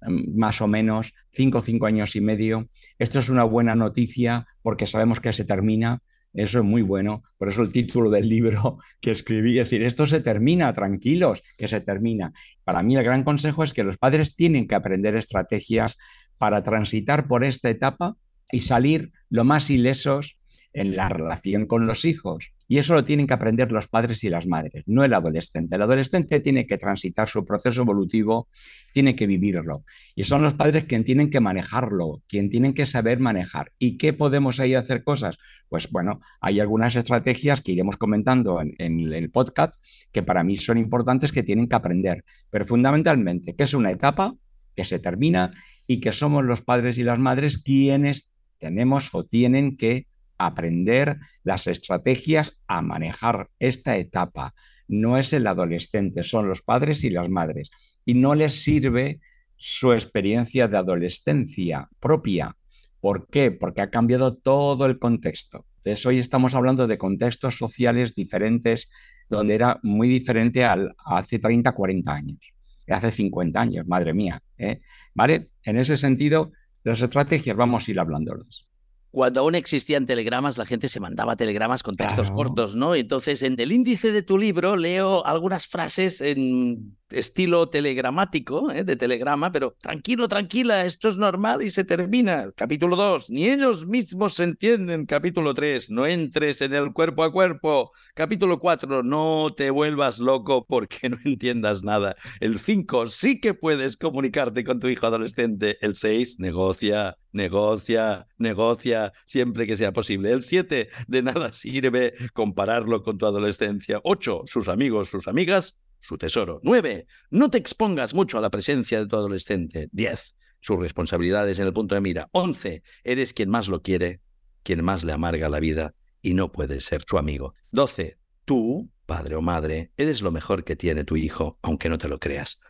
más 0.08 0.60
o 0.60 0.68
menos, 0.68 1.14
cinco, 1.32 1.62
cinco 1.62 1.86
años 1.86 2.16
y 2.16 2.20
medio. 2.20 2.68
Esto 2.98 3.18
es 3.18 3.28
una 3.28 3.44
buena 3.44 3.74
noticia 3.74 4.46
porque 4.62 4.86
sabemos 4.86 5.20
que 5.20 5.32
se 5.32 5.44
termina. 5.44 6.00
Eso 6.32 6.58
es 6.58 6.64
muy 6.64 6.82
bueno. 6.82 7.22
Por 7.38 7.48
eso 7.48 7.62
el 7.62 7.70
título 7.70 8.10
del 8.10 8.28
libro 8.28 8.78
que 9.00 9.12
escribí, 9.12 9.58
es 9.58 9.66
decir, 9.66 9.82
esto 9.82 10.06
se 10.06 10.20
termina, 10.20 10.72
tranquilos, 10.74 11.42
que 11.56 11.68
se 11.68 11.80
termina. 11.80 12.32
Para 12.64 12.82
mí 12.82 12.96
el 12.96 13.04
gran 13.04 13.24
consejo 13.24 13.64
es 13.64 13.72
que 13.72 13.84
los 13.84 13.98
padres 13.98 14.34
tienen 14.34 14.66
que 14.66 14.74
aprender 14.74 15.16
estrategias 15.16 15.96
para 16.38 16.62
transitar 16.62 17.28
por 17.28 17.44
esta 17.44 17.70
etapa 17.70 18.16
y 18.50 18.60
salir 18.60 19.12
lo 19.30 19.44
más 19.44 19.70
ilesos 19.70 20.36
en 20.74 20.96
la 20.96 21.08
relación 21.08 21.66
con 21.66 21.86
los 21.86 22.04
hijos. 22.04 22.50
Y 22.66 22.78
eso 22.78 22.94
lo 22.94 23.04
tienen 23.04 23.26
que 23.26 23.34
aprender 23.34 23.70
los 23.70 23.88
padres 23.88 24.24
y 24.24 24.30
las 24.30 24.46
madres, 24.46 24.82
no 24.86 25.04
el 25.04 25.14
adolescente. 25.14 25.76
El 25.76 25.82
adolescente 25.82 26.40
tiene 26.40 26.66
que 26.66 26.78
transitar 26.78 27.28
su 27.28 27.44
proceso 27.44 27.82
evolutivo, 27.82 28.48
tiene 28.92 29.14
que 29.14 29.26
vivirlo. 29.26 29.84
Y 30.14 30.24
son 30.24 30.42
los 30.42 30.54
padres 30.54 30.84
quien 30.84 31.04
tienen 31.04 31.30
que 31.30 31.40
manejarlo, 31.40 32.22
quien 32.26 32.50
tienen 32.50 32.74
que 32.74 32.86
saber 32.86 33.20
manejar. 33.20 33.72
¿Y 33.78 33.96
qué 33.96 34.12
podemos 34.12 34.60
ahí 34.60 34.74
hacer 34.74 35.04
cosas? 35.04 35.36
Pues 35.68 35.90
bueno, 35.90 36.20
hay 36.40 36.58
algunas 36.58 36.96
estrategias 36.96 37.60
que 37.60 37.72
iremos 37.72 37.96
comentando 37.96 38.60
en, 38.60 38.74
en 38.78 39.12
el 39.12 39.30
podcast 39.30 39.74
que 40.10 40.22
para 40.22 40.42
mí 40.42 40.56
son 40.56 40.78
importantes 40.78 41.32
que 41.32 41.42
tienen 41.42 41.68
que 41.68 41.76
aprender. 41.76 42.24
Pero 42.50 42.64
fundamentalmente, 42.64 43.54
que 43.54 43.64
es 43.64 43.74
una 43.74 43.90
etapa 43.90 44.34
que 44.74 44.84
se 44.84 44.98
termina 44.98 45.52
y 45.86 46.00
que 46.00 46.12
somos 46.12 46.44
los 46.44 46.62
padres 46.62 46.98
y 46.98 47.04
las 47.04 47.18
madres 47.18 47.58
quienes 47.58 48.30
tenemos 48.58 49.14
o 49.14 49.24
tienen 49.24 49.76
que 49.76 50.06
aprender 50.38 51.18
las 51.42 51.66
estrategias 51.66 52.56
a 52.66 52.82
manejar 52.82 53.50
esta 53.58 53.96
etapa. 53.96 54.54
No 54.88 55.18
es 55.18 55.32
el 55.32 55.46
adolescente, 55.46 56.24
son 56.24 56.48
los 56.48 56.62
padres 56.62 57.04
y 57.04 57.10
las 57.10 57.28
madres. 57.28 57.70
Y 58.04 58.14
no 58.14 58.34
les 58.34 58.62
sirve 58.62 59.20
su 59.56 59.92
experiencia 59.92 60.68
de 60.68 60.76
adolescencia 60.76 61.88
propia. 62.00 62.56
¿Por 63.00 63.28
qué? 63.28 63.50
Porque 63.50 63.80
ha 63.80 63.90
cambiado 63.90 64.34
todo 64.36 64.86
el 64.86 64.98
contexto. 64.98 65.66
Entonces, 65.78 66.06
hoy 66.06 66.18
estamos 66.18 66.54
hablando 66.54 66.86
de 66.86 66.98
contextos 66.98 67.56
sociales 67.56 68.14
diferentes, 68.14 68.88
donde 69.28 69.54
era 69.54 69.78
muy 69.82 70.08
diferente 70.08 70.64
al, 70.64 70.94
hace 71.04 71.38
30, 71.38 71.72
40 71.72 72.12
años, 72.12 72.54
hace 72.88 73.10
50 73.10 73.60
años, 73.60 73.86
madre 73.86 74.14
mía. 74.14 74.42
¿eh? 74.56 74.80
¿Vale? 75.14 75.50
En 75.62 75.76
ese 75.76 75.96
sentido, 75.98 76.52
las 76.82 77.00
estrategias 77.02 77.56
vamos 77.56 77.86
a 77.86 77.90
ir 77.90 78.00
hablándolas 78.00 78.66
cuando 79.14 79.40
aún 79.40 79.54
existían 79.54 80.06
telegramas, 80.06 80.58
la 80.58 80.66
gente 80.66 80.88
se 80.88 80.98
mandaba 80.98 81.36
telegramas 81.36 81.84
con 81.84 81.94
textos 81.94 82.32
cortos, 82.32 82.74
¿no? 82.74 82.96
Entonces, 82.96 83.44
en 83.44 83.54
el 83.60 83.70
índice 83.70 84.10
de 84.10 84.22
tu 84.22 84.36
libro 84.36 84.76
leo 84.76 85.24
algunas 85.24 85.68
frases 85.68 86.20
en 86.20 86.96
estilo 87.10 87.68
telegramático, 87.68 88.72
¿eh? 88.72 88.82
de 88.82 88.96
telegrama, 88.96 89.52
pero 89.52 89.76
tranquilo, 89.80 90.26
tranquila, 90.26 90.84
esto 90.84 91.08
es 91.08 91.16
normal 91.16 91.62
y 91.62 91.70
se 91.70 91.84
termina. 91.84 92.50
Capítulo 92.56 92.96
2, 92.96 93.30
ni 93.30 93.48
ellos 93.48 93.86
mismos 93.86 94.34
se 94.34 94.42
entienden. 94.42 95.06
Capítulo 95.06 95.54
3, 95.54 95.90
no 95.90 96.06
entres 96.06 96.60
en 96.60 96.74
el 96.74 96.92
cuerpo 96.92 97.22
a 97.22 97.30
cuerpo. 97.30 97.92
Capítulo 98.14 98.58
4, 98.58 99.04
no 99.04 99.54
te 99.56 99.70
vuelvas 99.70 100.18
loco 100.18 100.66
porque 100.66 101.08
no 101.08 101.18
entiendas 101.24 101.84
nada. 101.84 102.16
El 102.40 102.58
5, 102.58 103.06
sí 103.06 103.40
que 103.40 103.54
puedes 103.54 103.96
comunicarte 103.96 104.64
con 104.64 104.80
tu 104.80 104.88
hijo 104.88 105.06
adolescente. 105.06 105.78
El 105.82 105.94
6, 105.94 106.40
negocia, 106.40 107.16
negocia, 107.34 108.26
negocia, 108.38 109.12
siempre 109.26 109.66
que 109.66 109.76
sea 109.76 109.92
posible. 109.92 110.30
El 110.30 110.42
7, 110.42 110.88
de 111.06 111.22
nada 111.22 111.52
sirve 111.52 112.14
compararlo 112.32 113.02
con 113.02 113.18
tu 113.18 113.26
adolescencia. 113.26 114.00
8, 114.02 114.44
sus 114.46 114.68
amigos, 114.68 115.10
sus 115.10 115.28
amigas 115.28 115.78
su 116.00 116.18
tesoro. 116.18 116.60
9. 116.62 117.06
No 117.30 117.50
te 117.50 117.58
expongas 117.58 118.14
mucho 118.14 118.38
a 118.38 118.40
la 118.40 118.50
presencia 118.50 118.98
de 118.98 119.06
tu 119.06 119.16
adolescente. 119.16 119.88
10. 119.92 120.34
Sus 120.60 120.78
responsabilidades 120.78 121.58
en 121.58 121.66
el 121.66 121.72
punto 121.72 121.94
de 121.94 122.00
mira. 122.00 122.28
11. 122.32 122.82
Eres 123.02 123.32
quien 123.32 123.50
más 123.50 123.68
lo 123.68 123.82
quiere, 123.82 124.20
quien 124.62 124.84
más 124.84 125.02
le 125.02 125.12
amarga 125.12 125.48
la 125.48 125.60
vida 125.60 125.94
y 126.22 126.34
no 126.34 126.52
puedes 126.52 126.84
ser 126.84 127.02
su 127.06 127.18
amigo. 127.18 127.54
12. 127.70 128.18
Tú, 128.44 128.90
padre 129.06 129.34
o 129.34 129.42
madre, 129.42 129.92
eres 129.96 130.22
lo 130.22 130.30
mejor 130.30 130.64
que 130.64 130.76
tiene 130.76 131.04
tu 131.04 131.16
hijo, 131.16 131.58
aunque 131.62 131.88
no 131.88 131.98
te 131.98 132.08
lo 132.08 132.20
creas. 132.20 132.60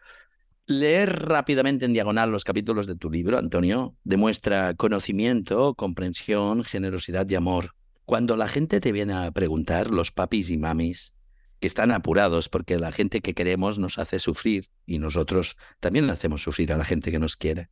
Leer 0.66 1.26
rápidamente 1.28 1.84
en 1.84 1.92
diagonal 1.92 2.32
los 2.32 2.42
capítulos 2.42 2.86
de 2.86 2.96
tu 2.96 3.10
libro, 3.10 3.36
Antonio, 3.36 3.98
demuestra 4.02 4.72
conocimiento, 4.72 5.74
comprensión, 5.74 6.64
generosidad 6.64 7.28
y 7.28 7.34
amor. 7.34 7.74
Cuando 8.06 8.34
la 8.38 8.48
gente 8.48 8.80
te 8.80 8.90
viene 8.90 9.12
a 9.12 9.30
preguntar, 9.30 9.90
los 9.90 10.10
papis 10.10 10.48
y 10.48 10.56
mamis, 10.56 11.14
que 11.60 11.66
están 11.66 11.90
apurados 11.90 12.48
porque 12.48 12.78
la 12.78 12.92
gente 12.92 13.20
que 13.20 13.34
queremos 13.34 13.78
nos 13.78 13.98
hace 13.98 14.18
sufrir 14.18 14.70
y 14.86 14.98
nosotros 14.98 15.58
también 15.80 16.08
hacemos 16.08 16.42
sufrir 16.42 16.72
a 16.72 16.78
la 16.78 16.86
gente 16.86 17.10
que 17.10 17.18
nos 17.18 17.36
quiere. 17.36 17.68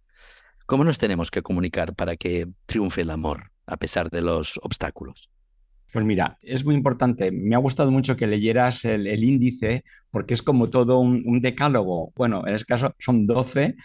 ¿Cómo 0.67 0.85
nos 0.85 0.99
tenemos 0.99 1.31
que 1.31 1.41
comunicar 1.41 1.95
para 1.95 2.17
que 2.17 2.47
triunfe 2.67 3.01
el 3.01 3.11
amor 3.11 3.53
a 3.65 3.79
pesar 3.79 4.11
de 4.11 4.21
los 4.21 4.61
obstáculos? 4.63 5.32
Pues 5.93 6.07
mira, 6.07 6.39
es 6.41 6.65
muy 6.65 6.75
importante. 6.75 7.31
Me 7.31 7.55
ha 7.55 7.59
gustado 7.59 7.91
mucho 7.91 8.17
que 8.17 8.27
leyeras 8.27 8.87
el, 8.87 9.07
índice 9.23 9.85
porque 10.11 10.33
es 10.33 10.43
como 10.43 10.71
todo 10.71 10.99
un, 10.99 11.43
decálogo. 11.43 12.13
Bueno, 12.17 12.47
en 12.47 12.55
este 12.55 12.65
caso 12.65 12.95
son 12.99 13.27
12, 13.27 13.77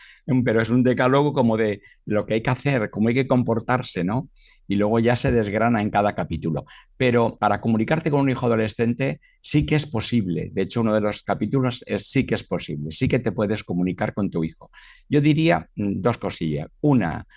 pero 0.45 0.61
es 0.61 0.69
un 0.69 0.83
decálogo 0.83 1.33
como 1.33 1.57
de 1.57 1.81
lo 2.05 2.25
que 2.25 2.35
hay 2.35 2.41
que 2.41 2.49
hacer, 2.49 2.89
cómo 2.89 3.09
hay 3.09 3.13
que 3.13 3.27
comportarse, 3.27 4.05
¿no? 4.05 4.29
Y 4.69 4.77
luego 4.77 4.99
ya 4.99 5.17
se 5.17 5.33
desgrana 5.33 5.81
en 5.81 5.89
cada 5.89 6.15
capítulo. 6.15 6.63
Pero 6.95 7.37
para 7.37 7.59
comunicarte 7.59 8.09
con 8.09 8.21
un 8.21 8.29
hijo 8.29 8.45
adolescente 8.45 9.19
sí 9.41 9.65
que 9.65 9.75
es 9.75 9.85
posible. 9.85 10.49
De 10.53 10.61
hecho, 10.61 10.79
uno 10.79 10.93
de 10.93 11.01
los 11.01 11.23
capítulos 11.23 11.83
es 11.87 12.09
sí 12.09 12.25
que 12.25 12.35
es 12.35 12.43
posible. 12.45 12.93
Sí 12.93 13.09
que 13.09 13.19
te 13.19 13.33
puedes 13.33 13.65
comunicar 13.65 14.13
con 14.13 14.29
tu 14.29 14.45
hijo. 14.45 14.71
Yo 15.09 15.19
diría 15.19 15.69
mm, 15.75 15.99
dos 15.99 16.17
cosillas. 16.17 16.67
Una, 16.79 17.27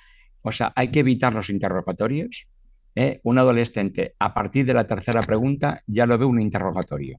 o 0.43 0.53
sea, 0.53 0.73
hay 0.77 0.93
que 0.93 1.01
evitar 1.01 1.35
los 1.35 1.51
interrogatorios 1.51 2.47
¿eh? 3.01 3.21
un 3.23 3.39
adolescente 3.39 4.15
a 4.19 4.35
partir 4.35 4.67
de 4.67 4.75
la 4.75 4.87
tercera 4.87 5.23
pregunta 5.23 5.83
ya 5.87 6.07
lo 6.07 6.19
ve 6.19 6.27
un 6.27 6.41
interrogatorio. 6.41 7.19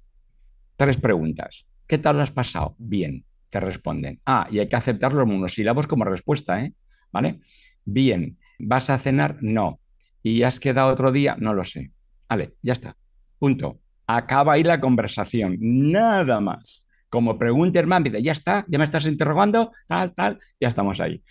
Tres 0.76 0.98
preguntas. 0.98 1.66
¿Qué 1.88 1.98
tal 1.98 2.18
lo 2.18 2.22
has 2.22 2.32
pasado? 2.32 2.76
Bien, 2.78 3.26
te 3.50 3.60
responden. 3.60 4.22
Ah, 4.26 4.48
y 4.52 4.60
hay 4.60 4.70
que 4.70 4.76
aceptar 4.76 5.14
los 5.14 5.26
monosílabos 5.26 5.88
como 5.88 6.06
respuesta, 6.06 6.64
¿eh? 6.64 6.74
¿Vale? 7.12 7.40
Bien. 7.84 8.38
¿Vas 8.60 8.92
a 8.92 8.98
cenar? 9.00 9.38
No. 9.42 9.80
¿Y 10.22 10.44
has 10.44 10.60
quedado 10.60 10.92
otro 10.92 11.12
día? 11.12 11.36
No 11.40 11.54
lo 11.54 11.64
sé. 11.64 11.92
Vale, 12.30 12.54
ya 12.62 12.74
está. 12.74 12.96
Punto. 13.40 13.80
Acaba 14.06 14.54
ahí 14.54 14.64
la 14.64 14.80
conversación. 14.80 15.58
Nada 15.60 16.40
más. 16.40 16.88
Como 17.10 17.38
pregunta, 17.38 17.80
hermano, 17.80 18.06
dice, 18.06 18.22
ya 18.22 18.32
está, 18.32 18.66
ya 18.70 18.78
me 18.78 18.86
estás 18.86 19.06
interrogando, 19.06 19.72
tal, 19.88 20.14
tal, 20.14 20.40
ya 20.60 20.68
estamos 20.68 21.00
ahí. 21.02 21.22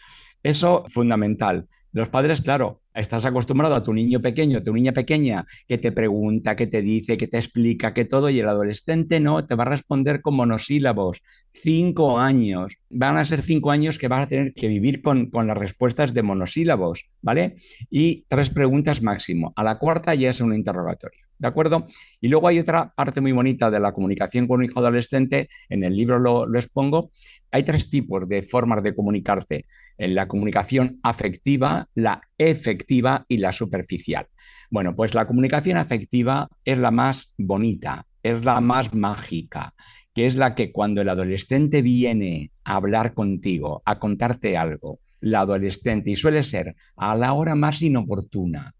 Eso 0.42 0.84
fundamental. 0.88 1.68
Los 1.92 2.08
padres, 2.08 2.42
claro, 2.42 2.82
estás 2.94 3.24
acostumbrado 3.24 3.74
a 3.74 3.82
tu 3.82 3.92
niño 3.92 4.20
pequeño, 4.20 4.58
a 4.58 4.62
tu 4.62 4.72
niña 4.72 4.92
pequeña, 4.92 5.46
que 5.66 5.78
te 5.78 5.92
pregunta, 5.92 6.56
que 6.56 6.66
te 6.66 6.82
dice, 6.82 7.16
que 7.16 7.28
te 7.28 7.38
explica, 7.38 7.94
que 7.94 8.04
todo, 8.04 8.30
y 8.30 8.40
el 8.40 8.48
adolescente 8.48 9.20
no, 9.20 9.46
te 9.46 9.54
va 9.54 9.64
a 9.64 9.68
responder 9.68 10.20
con 10.20 10.36
monosílabos. 10.36 11.22
Cinco 11.50 12.18
años. 12.18 12.76
Van 12.88 13.16
a 13.16 13.24
ser 13.24 13.42
cinco 13.42 13.70
años 13.70 13.98
que 13.98 14.08
vas 14.08 14.24
a 14.24 14.28
tener 14.28 14.52
que 14.54 14.68
vivir 14.68 15.02
con, 15.02 15.30
con 15.30 15.46
las 15.46 15.56
respuestas 15.56 16.14
de 16.14 16.22
monosílabos, 16.22 17.06
¿vale? 17.22 17.56
Y 17.90 18.24
tres 18.28 18.50
preguntas 18.50 19.02
máximo. 19.02 19.52
A 19.56 19.64
la 19.64 19.78
cuarta 19.78 20.14
ya 20.14 20.30
es 20.30 20.40
un 20.40 20.54
interrogatorio. 20.54 21.20
¿De 21.38 21.48
acuerdo? 21.48 21.86
Y 22.20 22.28
luego 22.28 22.48
hay 22.48 22.58
otra 22.58 22.92
parte 22.94 23.22
muy 23.22 23.32
bonita 23.32 23.70
de 23.70 23.80
la 23.80 23.92
comunicación 23.92 24.46
con 24.46 24.58
un 24.58 24.66
hijo 24.66 24.80
adolescente, 24.80 25.48
en 25.70 25.84
el 25.84 25.96
libro 25.96 26.18
lo, 26.18 26.44
lo 26.44 26.58
expongo. 26.58 27.12
Hay 27.50 27.62
tres 27.62 27.88
tipos 27.88 28.28
de 28.28 28.42
formas 28.42 28.82
de 28.82 28.94
comunicarte. 28.94 29.64
En 29.96 30.14
la 30.14 30.28
comunicación 30.28 31.00
afectiva, 31.02 31.88
la 31.94 32.20
efectiva 32.40 33.26
y 33.28 33.36
la 33.36 33.52
superficial. 33.52 34.26
Bueno, 34.70 34.94
pues 34.94 35.14
la 35.14 35.26
comunicación 35.26 35.76
afectiva 35.76 36.48
es 36.64 36.78
la 36.78 36.90
más 36.90 37.34
bonita, 37.36 38.06
es 38.22 38.44
la 38.44 38.60
más 38.62 38.94
mágica, 38.94 39.74
que 40.14 40.24
es 40.24 40.36
la 40.36 40.54
que 40.54 40.72
cuando 40.72 41.02
el 41.02 41.10
adolescente 41.10 41.82
viene 41.82 42.50
a 42.64 42.76
hablar 42.76 43.12
contigo, 43.12 43.82
a 43.84 43.98
contarte 43.98 44.56
algo, 44.56 45.00
la 45.20 45.40
adolescente, 45.40 46.10
y 46.10 46.16
suele 46.16 46.42
ser 46.42 46.76
a 46.96 47.14
la 47.14 47.34
hora 47.34 47.54
más 47.54 47.82
inoportuna, 47.82 48.74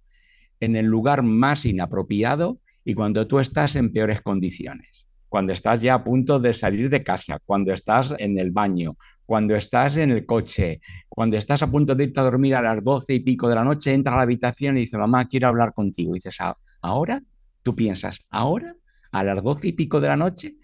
en 0.59 0.75
el 0.75 0.87
lugar 0.87 1.23
más 1.23 1.67
inapropiado 1.67 2.61
y 2.83 2.95
cuando 2.95 3.27
tú 3.27 3.41
estás 3.41 3.77
en 3.77 3.93
peores 3.93 4.23
condiciones, 4.23 5.07
cuando 5.31 5.53
estás 5.53 5.81
ya 5.81 5.95
a 5.95 6.05
punto 6.05 6.41
de 6.41 6.53
salir 6.53 6.91
de 6.91 7.05
casa, 7.05 7.39
cuando 7.47 7.73
estás 7.73 8.15
en 8.19 8.37
el 8.37 8.51
baño, 8.51 8.97
cuando 9.25 9.55
estás 9.55 9.97
en 9.97 10.11
el 10.11 10.27
coche, 10.27 10.81
cuando 11.09 11.37
estás 11.37 11.63
a 11.63 11.71
punto 11.71 11.95
de 11.95 12.05
irte 12.05 12.19
a 12.19 12.25
dormir 12.25 12.57
a 12.57 12.61
las 12.61 12.83
doce 12.83 13.15
y 13.15 13.21
pico 13.21 13.49
de 13.49 13.55
la 13.55 13.63
noche, 13.63 13.95
entra 13.95 14.13
a 14.15 14.17
la 14.17 14.25
habitación 14.25 14.77
y 14.77 14.81
dice, 14.81 14.99
mamá, 14.99 15.27
quiero 15.27 15.47
hablar 15.47 15.73
contigo. 15.73 16.17
Y 16.17 16.19
dices, 16.19 16.37
¿ahora? 16.83 17.23
Tú 17.63 17.77
piensas, 17.77 18.27
¿ahora? 18.29 18.75
¿A 19.13 19.23
las 19.23 19.41
doce 19.41 19.69
y 19.69 19.73
pico 19.73 20.01
de 20.01 20.09
la 20.09 20.17
noche? 20.17 20.57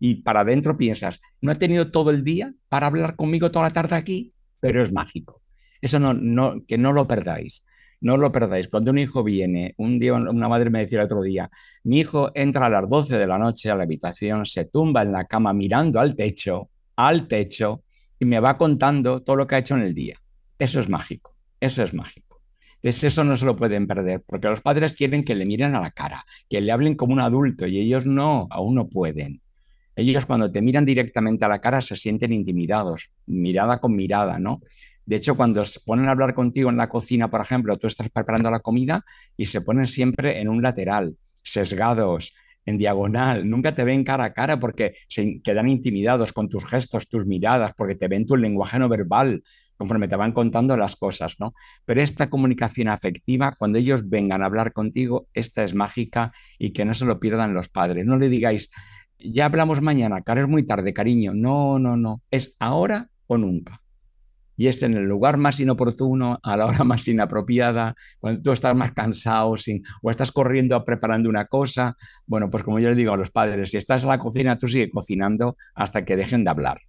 Y 0.00 0.22
para 0.22 0.40
adentro 0.40 0.78
piensas, 0.78 1.20
no 1.42 1.52
he 1.52 1.56
tenido 1.56 1.90
todo 1.90 2.10
el 2.10 2.24
día 2.24 2.54
para 2.70 2.86
hablar 2.86 3.16
conmigo 3.16 3.50
toda 3.50 3.66
la 3.66 3.74
tarde 3.74 3.94
aquí, 3.94 4.32
pero 4.58 4.82
es 4.82 4.90
mágico. 4.90 5.42
Eso 5.82 5.98
no, 5.98 6.14
no, 6.14 6.64
que 6.66 6.78
no 6.78 6.94
lo 6.94 7.06
perdáis. 7.06 7.62
No 8.04 8.18
lo 8.18 8.30
perdáis. 8.30 8.68
Cuando 8.68 8.90
un 8.90 8.98
hijo 8.98 9.24
viene, 9.24 9.72
un 9.78 9.98
día 9.98 10.12
una 10.12 10.46
madre 10.46 10.68
me 10.68 10.80
decía 10.80 10.98
el 10.98 11.06
otro 11.06 11.22
día, 11.22 11.50
mi 11.84 12.00
hijo 12.00 12.30
entra 12.34 12.66
a 12.66 12.68
las 12.68 12.86
12 12.86 13.16
de 13.16 13.26
la 13.26 13.38
noche 13.38 13.70
a 13.70 13.76
la 13.76 13.84
habitación, 13.84 14.44
se 14.44 14.66
tumba 14.66 15.00
en 15.00 15.10
la 15.10 15.24
cama 15.24 15.54
mirando 15.54 15.98
al 15.98 16.14
techo, 16.14 16.68
al 16.96 17.26
techo, 17.26 17.82
y 18.20 18.26
me 18.26 18.40
va 18.40 18.58
contando 18.58 19.22
todo 19.22 19.36
lo 19.36 19.46
que 19.46 19.54
ha 19.54 19.58
hecho 19.58 19.74
en 19.74 19.84
el 19.84 19.94
día. 19.94 20.20
Eso 20.58 20.80
es 20.80 20.88
mágico, 20.90 21.34
eso 21.58 21.82
es 21.82 21.94
mágico. 21.94 22.42
Entonces 22.74 23.04
eso 23.04 23.24
no 23.24 23.38
se 23.38 23.46
lo 23.46 23.56
pueden 23.56 23.86
perder, 23.86 24.22
porque 24.26 24.48
los 24.48 24.60
padres 24.60 24.96
quieren 24.96 25.24
que 25.24 25.34
le 25.34 25.46
miren 25.46 25.74
a 25.74 25.80
la 25.80 25.90
cara, 25.90 26.26
que 26.50 26.60
le 26.60 26.72
hablen 26.72 26.96
como 26.96 27.14
un 27.14 27.20
adulto, 27.20 27.66
y 27.66 27.78
ellos 27.78 28.04
no, 28.04 28.48
aún 28.50 28.74
no 28.74 28.86
pueden. 28.86 29.40
Ellos 29.96 30.26
cuando 30.26 30.52
te 30.52 30.60
miran 30.60 30.84
directamente 30.84 31.46
a 31.46 31.48
la 31.48 31.62
cara 31.62 31.80
se 31.80 31.96
sienten 31.96 32.34
intimidados, 32.34 33.08
mirada 33.24 33.80
con 33.80 33.96
mirada, 33.96 34.38
¿no? 34.38 34.60
De 35.06 35.16
hecho, 35.16 35.36
cuando 35.36 35.64
se 35.64 35.80
ponen 35.80 36.08
a 36.08 36.12
hablar 36.12 36.34
contigo 36.34 36.70
en 36.70 36.76
la 36.76 36.88
cocina, 36.88 37.30
por 37.30 37.40
ejemplo, 37.40 37.76
tú 37.76 37.86
estás 37.86 38.08
preparando 38.10 38.50
la 38.50 38.60
comida 38.60 39.04
y 39.36 39.46
se 39.46 39.60
ponen 39.60 39.86
siempre 39.86 40.40
en 40.40 40.48
un 40.48 40.62
lateral, 40.62 41.16
sesgados, 41.42 42.32
en 42.66 42.78
diagonal, 42.78 43.48
nunca 43.48 43.74
te 43.74 43.84
ven 43.84 44.04
cara 44.04 44.24
a 44.24 44.32
cara 44.32 44.58
porque 44.58 44.94
se 45.08 45.40
quedan 45.42 45.68
intimidados 45.68 46.32
con 46.32 46.48
tus 46.48 46.64
gestos, 46.64 47.08
tus 47.08 47.26
miradas, 47.26 47.72
porque 47.76 47.94
te 47.94 48.08
ven 48.08 48.26
tu 48.26 48.36
lenguaje 48.36 48.78
no 48.78 48.88
verbal 48.88 49.42
conforme 49.76 50.08
te 50.08 50.16
van 50.16 50.32
contando 50.32 50.76
las 50.76 50.96
cosas, 50.96 51.36
¿no? 51.38 51.52
Pero 51.84 52.00
esta 52.00 52.30
comunicación 52.30 52.88
afectiva, 52.88 53.54
cuando 53.58 53.78
ellos 53.78 54.08
vengan 54.08 54.42
a 54.42 54.46
hablar 54.46 54.72
contigo, 54.72 55.28
esta 55.34 55.64
es 55.64 55.74
mágica 55.74 56.32
y 56.58 56.72
que 56.72 56.84
no 56.84 56.94
se 56.94 57.04
lo 57.04 57.20
pierdan 57.20 57.54
los 57.54 57.68
padres. 57.68 58.06
No 58.06 58.16
le 58.16 58.28
digáis, 58.28 58.70
ya 59.18 59.46
hablamos 59.46 59.82
mañana, 59.82 60.22
cara 60.22 60.42
es 60.42 60.48
muy 60.48 60.64
tarde, 60.64 60.94
cariño. 60.94 61.34
No, 61.34 61.78
no, 61.78 61.96
no. 61.96 62.22
Es 62.30 62.56
ahora 62.60 63.10
o 63.26 63.36
nunca 63.36 63.83
y 64.56 64.68
es 64.68 64.82
en 64.82 64.94
el 64.94 65.04
lugar 65.04 65.36
más 65.36 65.60
inoportuno, 65.60 66.38
a 66.42 66.56
la 66.56 66.66
hora 66.66 66.84
más 66.84 67.06
inapropiada, 67.08 67.94
cuando 68.18 68.42
tú 68.42 68.52
estás 68.52 68.74
más 68.76 68.92
cansado 68.92 69.54
o 70.02 70.10
estás 70.10 70.32
corriendo 70.32 70.82
preparando 70.84 71.28
una 71.28 71.46
cosa. 71.46 71.96
Bueno, 72.26 72.50
pues 72.50 72.62
como 72.62 72.78
yo 72.78 72.88
le 72.88 72.94
digo 72.94 73.12
a 73.12 73.16
los 73.16 73.30
padres, 73.30 73.70
si 73.70 73.76
estás 73.76 74.02
en 74.02 74.10
la 74.10 74.18
cocina, 74.18 74.56
tú 74.56 74.66
sigue 74.68 74.90
cocinando 74.90 75.56
hasta 75.74 76.04
que 76.04 76.16
dejen 76.16 76.44
de 76.44 76.50
hablar. 76.50 76.80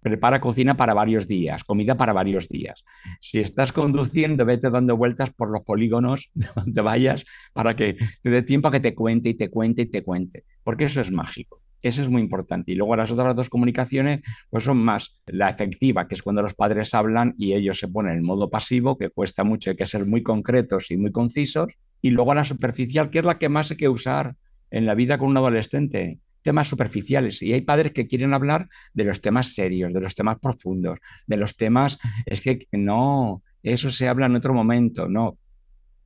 Prepara 0.00 0.40
cocina 0.40 0.76
para 0.76 0.94
varios 0.94 1.28
días, 1.28 1.62
comida 1.62 1.96
para 1.96 2.12
varios 2.12 2.48
días. 2.48 2.84
Si 3.20 3.38
estás 3.38 3.70
conduciendo, 3.70 4.44
vete 4.44 4.68
dando 4.68 4.96
vueltas 4.96 5.30
por 5.30 5.52
los 5.52 5.62
polígonos 5.62 6.28
donde 6.56 6.80
vayas 6.80 7.24
para 7.52 7.76
que 7.76 7.96
te 8.20 8.30
dé 8.30 8.42
tiempo 8.42 8.66
a 8.66 8.72
que 8.72 8.80
te 8.80 8.96
cuente 8.96 9.28
y 9.28 9.34
te 9.34 9.48
cuente 9.48 9.82
y 9.82 9.86
te 9.86 10.02
cuente, 10.02 10.44
porque 10.64 10.86
eso 10.86 11.00
es 11.00 11.12
mágico. 11.12 11.61
Eso 11.82 12.02
es 12.02 12.08
muy 12.08 12.22
importante. 12.22 12.72
Y 12.72 12.74
luego 12.74 12.96
las 12.96 13.10
otras 13.10 13.34
dos 13.34 13.50
comunicaciones 13.50 14.20
pues 14.50 14.64
son 14.64 14.78
más 14.78 15.20
la 15.26 15.50
efectiva, 15.50 16.06
que 16.08 16.14
es 16.14 16.22
cuando 16.22 16.42
los 16.42 16.54
padres 16.54 16.94
hablan 16.94 17.34
y 17.36 17.54
ellos 17.54 17.78
se 17.78 17.88
ponen 17.88 18.18
en 18.18 18.24
modo 18.24 18.48
pasivo, 18.48 18.96
que 18.96 19.10
cuesta 19.10 19.44
mucho, 19.44 19.70
hay 19.70 19.76
que 19.76 19.86
ser 19.86 20.06
muy 20.06 20.22
concretos 20.22 20.90
y 20.90 20.96
muy 20.96 21.12
concisos. 21.12 21.72
Y 22.00 22.10
luego 22.10 22.34
la 22.34 22.44
superficial, 22.44 23.10
que 23.10 23.18
es 23.18 23.24
la 23.24 23.38
que 23.38 23.48
más 23.48 23.70
hay 23.70 23.76
que 23.76 23.88
usar 23.88 24.36
en 24.70 24.86
la 24.86 24.94
vida 24.94 25.18
con 25.18 25.28
un 25.28 25.36
adolescente, 25.36 26.18
temas 26.42 26.68
superficiales 26.68 27.40
y 27.42 27.52
hay 27.52 27.60
padres 27.62 27.92
que 27.92 28.06
quieren 28.06 28.34
hablar 28.34 28.68
de 28.92 29.04
los 29.04 29.20
temas 29.20 29.54
serios, 29.54 29.92
de 29.92 30.00
los 30.00 30.14
temas 30.14 30.38
profundos, 30.40 30.98
de 31.26 31.36
los 31.36 31.56
temas, 31.56 31.98
es 32.26 32.40
que 32.40 32.66
no, 32.72 33.42
eso 33.62 33.90
se 33.90 34.08
habla 34.08 34.26
en 34.26 34.36
otro 34.36 34.52
momento, 34.52 35.08
no. 35.08 35.38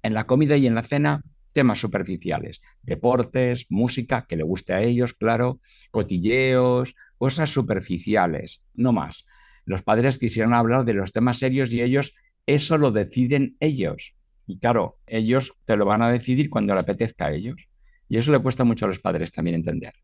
En 0.02 0.14
la 0.14 0.26
comida 0.26 0.56
y 0.56 0.66
en 0.66 0.74
la 0.74 0.84
cena, 0.84 1.22
temas 1.56 1.80
superficiales, 1.80 2.60
deportes, 2.82 3.64
música, 3.70 4.26
que 4.28 4.36
le 4.36 4.42
guste 4.42 4.74
a 4.74 4.82
ellos, 4.82 5.14
claro, 5.14 5.58
cotilleos, 5.90 6.94
cosas 7.16 7.48
superficiales, 7.48 8.60
no 8.74 8.92
más. 8.92 9.24
Los 9.64 9.80
padres 9.82 10.18
quisieran 10.18 10.52
hablar 10.52 10.84
de 10.84 10.92
los 10.92 11.12
temas 11.12 11.38
serios 11.38 11.72
y 11.72 11.80
ellos 11.80 12.12
eso 12.44 12.76
lo 12.76 12.92
deciden 12.92 13.56
ellos. 13.58 14.14
Y 14.46 14.58
claro, 14.58 14.98
ellos 15.06 15.54
te 15.64 15.78
lo 15.78 15.86
van 15.86 16.02
a 16.02 16.10
decidir 16.10 16.50
cuando 16.50 16.74
le 16.74 16.80
apetezca 16.80 17.28
a 17.28 17.32
ellos. 17.32 17.70
Y 18.06 18.18
eso 18.18 18.32
le 18.32 18.38
cuesta 18.38 18.64
mucho 18.64 18.84
a 18.84 18.88
los 18.88 19.00
padres 19.00 19.32
también 19.32 19.54
entender. 19.54 19.94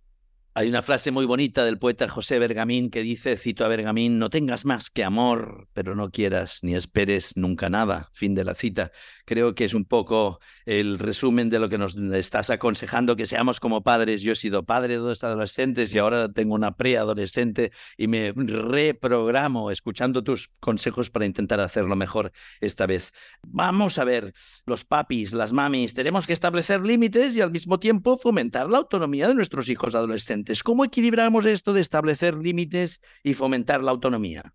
Hay 0.54 0.68
una 0.68 0.82
frase 0.82 1.10
muy 1.12 1.24
bonita 1.24 1.64
del 1.64 1.78
poeta 1.78 2.10
José 2.10 2.38
Bergamín 2.38 2.90
que 2.90 3.00
dice, 3.00 3.38
cito 3.38 3.64
a 3.64 3.68
Bergamín, 3.68 4.18
no 4.18 4.28
tengas 4.28 4.66
más 4.66 4.90
que 4.90 5.02
amor, 5.02 5.66
pero 5.72 5.94
no 5.94 6.10
quieras 6.10 6.58
ni 6.62 6.74
esperes 6.74 7.38
nunca 7.38 7.70
nada. 7.70 8.10
Fin 8.12 8.34
de 8.34 8.44
la 8.44 8.54
cita. 8.54 8.92
Creo 9.24 9.54
que 9.54 9.64
es 9.64 9.72
un 9.72 9.86
poco 9.86 10.40
el 10.66 10.98
resumen 10.98 11.48
de 11.48 11.58
lo 11.58 11.70
que 11.70 11.78
nos 11.78 11.96
estás 11.96 12.50
aconsejando, 12.50 13.16
que 13.16 13.24
seamos 13.24 13.60
como 13.60 13.82
padres. 13.82 14.20
Yo 14.20 14.32
he 14.32 14.36
sido 14.36 14.66
padre 14.66 14.92
de 14.92 14.98
dos 14.98 15.24
adolescentes 15.24 15.94
y 15.94 15.98
ahora 15.98 16.30
tengo 16.30 16.54
una 16.54 16.76
preadolescente 16.76 17.72
y 17.96 18.08
me 18.08 18.34
reprogramo 18.36 19.70
escuchando 19.70 20.22
tus 20.22 20.50
consejos 20.60 21.08
para 21.08 21.24
intentar 21.24 21.60
hacerlo 21.60 21.96
mejor 21.96 22.30
esta 22.60 22.84
vez. 22.84 23.14
Vamos 23.40 23.96
a 23.96 24.04
ver, 24.04 24.34
los 24.66 24.84
papis, 24.84 25.32
las 25.32 25.54
mamis, 25.54 25.94
tenemos 25.94 26.26
que 26.26 26.34
establecer 26.34 26.82
límites 26.82 27.34
y 27.36 27.40
al 27.40 27.52
mismo 27.52 27.80
tiempo 27.80 28.18
fomentar 28.18 28.68
la 28.68 28.76
autonomía 28.76 29.28
de 29.28 29.34
nuestros 29.34 29.70
hijos 29.70 29.94
adolescentes. 29.94 30.41
¿Cómo 30.62 30.84
equilibramos 30.84 31.46
esto 31.46 31.72
de 31.72 31.80
establecer 31.80 32.34
límites 32.36 33.00
y 33.22 33.34
fomentar 33.34 33.82
la 33.82 33.90
autonomía? 33.90 34.54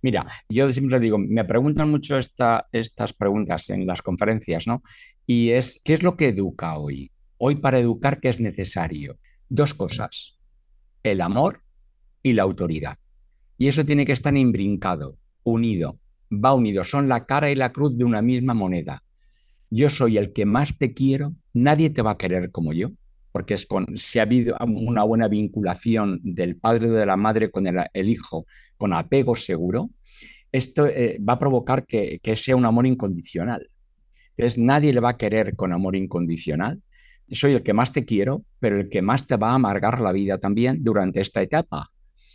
Mira, 0.00 0.26
yo 0.48 0.70
siempre 0.70 1.00
digo, 1.00 1.18
me 1.18 1.44
preguntan 1.44 1.90
mucho 1.90 2.18
estas 2.18 3.12
preguntas 3.12 3.68
en 3.70 3.86
las 3.86 4.00
conferencias, 4.00 4.66
¿no? 4.66 4.82
Y 5.26 5.50
es, 5.50 5.80
¿qué 5.84 5.94
es 5.94 6.02
lo 6.02 6.16
que 6.16 6.28
educa 6.28 6.78
hoy? 6.78 7.10
Hoy 7.36 7.56
para 7.56 7.78
educar, 7.78 8.20
¿qué 8.20 8.28
es 8.28 8.40
necesario? 8.40 9.18
Dos 9.48 9.74
cosas, 9.74 10.38
el 11.02 11.20
amor 11.20 11.62
y 12.22 12.32
la 12.32 12.44
autoridad. 12.44 12.98
Y 13.56 13.66
eso 13.66 13.84
tiene 13.84 14.06
que 14.06 14.12
estar 14.12 14.36
imbrincado, 14.36 15.18
unido, 15.42 15.98
va 16.32 16.54
unido, 16.54 16.84
son 16.84 17.08
la 17.08 17.26
cara 17.26 17.50
y 17.50 17.56
la 17.56 17.72
cruz 17.72 17.98
de 17.98 18.04
una 18.04 18.22
misma 18.22 18.54
moneda. 18.54 19.02
Yo 19.70 19.90
soy 19.90 20.16
el 20.16 20.32
que 20.32 20.46
más 20.46 20.78
te 20.78 20.94
quiero, 20.94 21.34
nadie 21.52 21.90
te 21.90 22.02
va 22.02 22.12
a 22.12 22.18
querer 22.18 22.50
como 22.52 22.72
yo 22.72 22.90
porque 23.32 23.54
es 23.54 23.66
con, 23.66 23.96
si 23.96 24.18
ha 24.18 24.22
habido 24.22 24.56
una 24.60 25.04
buena 25.04 25.28
vinculación 25.28 26.20
del 26.22 26.56
padre 26.56 26.88
o 26.88 26.92
de 26.92 27.06
la 27.06 27.16
madre 27.16 27.50
con 27.50 27.66
el, 27.66 28.08
hijo, 28.08 28.46
con 28.76 28.92
apego 28.92 29.36
seguro, 29.36 29.90
esto 30.50 30.86
eh, 30.86 31.18
va 31.26 31.34
a 31.34 31.38
provocar 31.38 31.84
que, 31.84 32.20
que, 32.22 32.36
sea 32.36 32.56
un 32.56 32.64
amor 32.64 32.86
incondicional. 32.86 33.68
Entonces, 34.36 34.58
nadie 34.58 34.92
le 34.92 35.00
va 35.00 35.10
a 35.10 35.16
querer 35.16 35.56
con 35.56 35.72
amor 35.72 35.96
incondicional. 35.96 36.80
Soy 37.30 37.54
el 37.54 37.62
que 37.62 37.74
más 37.74 37.92
te 37.92 38.04
quiero, 38.04 38.44
pero 38.58 38.80
el 38.80 38.88
que 38.88 39.02
más 39.02 39.26
te 39.26 39.36
va 39.36 39.50
a 39.50 39.54
amargar 39.54 40.00
la 40.00 40.12
vida 40.12 40.38
también 40.38 40.82
durante 40.82 41.20
esta 41.20 41.42
etapa. 41.42 41.90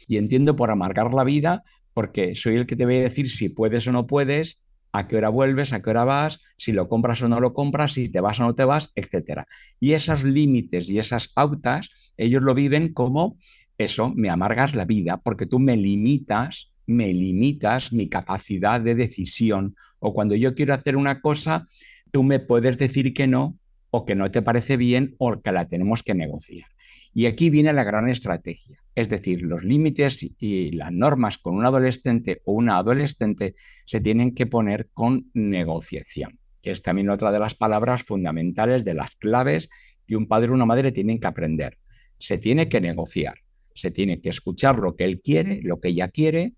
Y 0.08 0.18
entiendo 0.18 0.56
por 0.56 0.70
amargar 0.70 1.14
la 1.14 1.24
vida 1.24 1.64
porque 1.94 2.36
soy 2.36 2.58
el 2.58 2.66
que 2.66 2.76
te 2.76 2.86
voy 2.86 2.98
a 2.98 3.02
decir 3.02 3.30
si 3.30 3.50
puedes 3.50 3.88
o 3.88 3.92
no 3.92 4.08
puedes, 4.08 4.60
a 4.94 5.08
qué 5.08 5.18
hora 5.18 5.30
vuelves, 5.30 5.74
a 5.74 5.82
qué 5.82 5.90
hora 5.90 6.06
vas, 6.06 6.40
si 6.58 6.72
lo 6.72 6.88
compras 6.88 7.22
o 7.24 7.28
no 7.28 7.40
lo 7.40 7.54
compras, 7.54 7.94
si 7.94 8.10
te 8.10 8.22
vas 8.22 8.40
o 8.40 8.44
no 8.44 8.56
te 8.56 8.64
vas, 8.64 8.92
etc. 8.96 9.42
Y 9.80 9.94
esos 9.94 10.24
límites 10.24 10.90
y 10.90 11.00
esas 11.00 11.28
pautas, 11.28 11.90
ellos 12.16 12.44
lo 12.44 12.54
viven 12.54 12.94
como 12.94 13.36
eso, 13.78 14.14
me 14.16 14.30
amargas 14.30 14.76
la 14.76 14.86
vida 14.86 15.18
porque 15.18 15.48
tú 15.48 15.60
me 15.60 15.76
limitas, 15.76 16.72
me 16.86 17.12
limitas 17.12 17.92
mi 17.92 18.08
capacidad 18.08 18.80
de 18.80 18.94
decisión. 18.94 19.76
O 20.00 20.14
cuando 20.14 20.36
yo 20.36 20.54
quiero 20.54 20.76
hacer 20.76 20.96
una 20.96 21.22
cosa, 21.22 21.66
tú 22.12 22.22
me 22.22 22.40
puedes 22.40 22.78
decir 22.78 23.14
que 23.14 23.26
no 23.26 23.58
o 23.90 24.06
que 24.06 24.16
no 24.16 24.30
te 24.30 24.44
parece 24.44 24.78
bien 24.78 25.16
o 25.18 25.42
que 25.42 25.52
la 25.52 25.68
tenemos 25.68 26.04
que 26.04 26.14
negociar. 26.14 26.68
Y 27.14 27.28
aquí 27.28 27.50
viene 27.50 27.74
la 27.74 27.84
gran 27.84 28.10
estrategia, 28.10 28.84
es 28.96 29.08
decir, 29.08 29.44
los 29.44 29.64
límites 29.64 30.26
y 30.40 30.72
las 30.72 30.92
normas 30.92 31.38
con 31.38 31.56
un 31.56 31.66
adolescente 31.66 32.42
o 32.46 32.54
una 32.54 32.78
adolescente 32.78 33.54
se 33.86 34.02
tienen 34.02 34.34
que 34.34 34.48
poner 34.48 34.90
con 34.94 35.30
negociación, 35.34 36.40
que 36.62 36.72
es 36.72 36.82
también 36.82 37.12
otra 37.12 37.32
de 37.32 37.40
las 37.40 37.54
palabras 37.54 38.04
fundamentales 38.04 38.84
de 38.84 38.96
las 38.96 39.16
claves 39.16 39.70
que 40.08 40.16
un 40.16 40.28
padre 40.28 40.50
o 40.50 40.54
una 40.54 40.66
madre 40.66 40.92
tienen 40.92 41.20
que 41.20 41.28
aprender. 41.28 41.78
Se 42.18 42.40
tiene 42.40 42.68
que 42.68 42.82
negociar, 42.82 43.36
se 43.76 43.92
tiene 43.92 44.20
que 44.20 44.30
escuchar 44.30 44.80
lo 44.80 44.96
que 44.96 45.06
él 45.06 45.22
quiere, 45.22 45.62
lo 45.62 45.80
que 45.80 45.90
ella 45.90 46.08
quiere, 46.08 46.54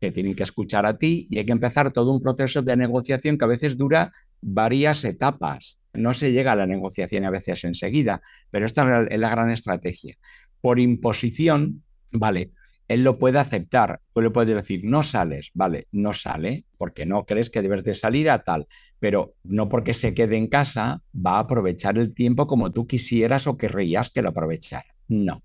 que 0.00 0.12
tienen 0.12 0.34
que 0.34 0.42
escuchar 0.42 0.86
a 0.86 0.98
ti 0.98 1.26
y 1.30 1.38
hay 1.38 1.46
que 1.46 1.52
empezar 1.52 1.92
todo 1.92 2.12
un 2.12 2.22
proceso 2.22 2.62
de 2.62 2.76
negociación 2.76 3.36
que 3.38 3.44
a 3.44 3.48
veces 3.48 3.76
dura 3.76 4.12
varias 4.40 5.04
etapas 5.04 5.78
no 5.98 6.14
se 6.14 6.32
llega 6.32 6.52
a 6.52 6.56
la 6.56 6.66
negociación 6.66 7.24
a 7.24 7.30
veces 7.30 7.64
enseguida, 7.64 8.20
pero 8.50 8.66
esta 8.66 9.06
es 9.08 9.18
la 9.18 9.28
gran 9.28 9.50
estrategia. 9.50 10.16
Por 10.60 10.78
imposición, 10.78 11.82
vale, 12.10 12.52
él 12.88 13.04
lo 13.04 13.18
puede 13.18 13.38
aceptar, 13.38 14.00
tú 14.14 14.22
le 14.22 14.30
puedes 14.30 14.54
decir, 14.54 14.80
no 14.84 15.02
sales, 15.02 15.50
vale, 15.54 15.88
no 15.92 16.12
sale, 16.14 16.64
porque 16.78 17.04
no 17.04 17.26
crees 17.26 17.50
que 17.50 17.60
debes 17.60 17.84
de 17.84 17.94
salir 17.94 18.30
a 18.30 18.42
tal, 18.44 18.66
pero 18.98 19.34
no 19.44 19.68
porque 19.68 19.92
se 19.92 20.14
quede 20.14 20.36
en 20.36 20.46
casa 20.46 21.02
va 21.14 21.36
a 21.36 21.40
aprovechar 21.40 21.98
el 21.98 22.14
tiempo 22.14 22.46
como 22.46 22.72
tú 22.72 22.86
quisieras 22.86 23.46
o 23.46 23.56
querrías 23.56 24.10
que 24.10 24.22
lo 24.22 24.30
aprovechara. 24.30 24.94
No. 25.06 25.42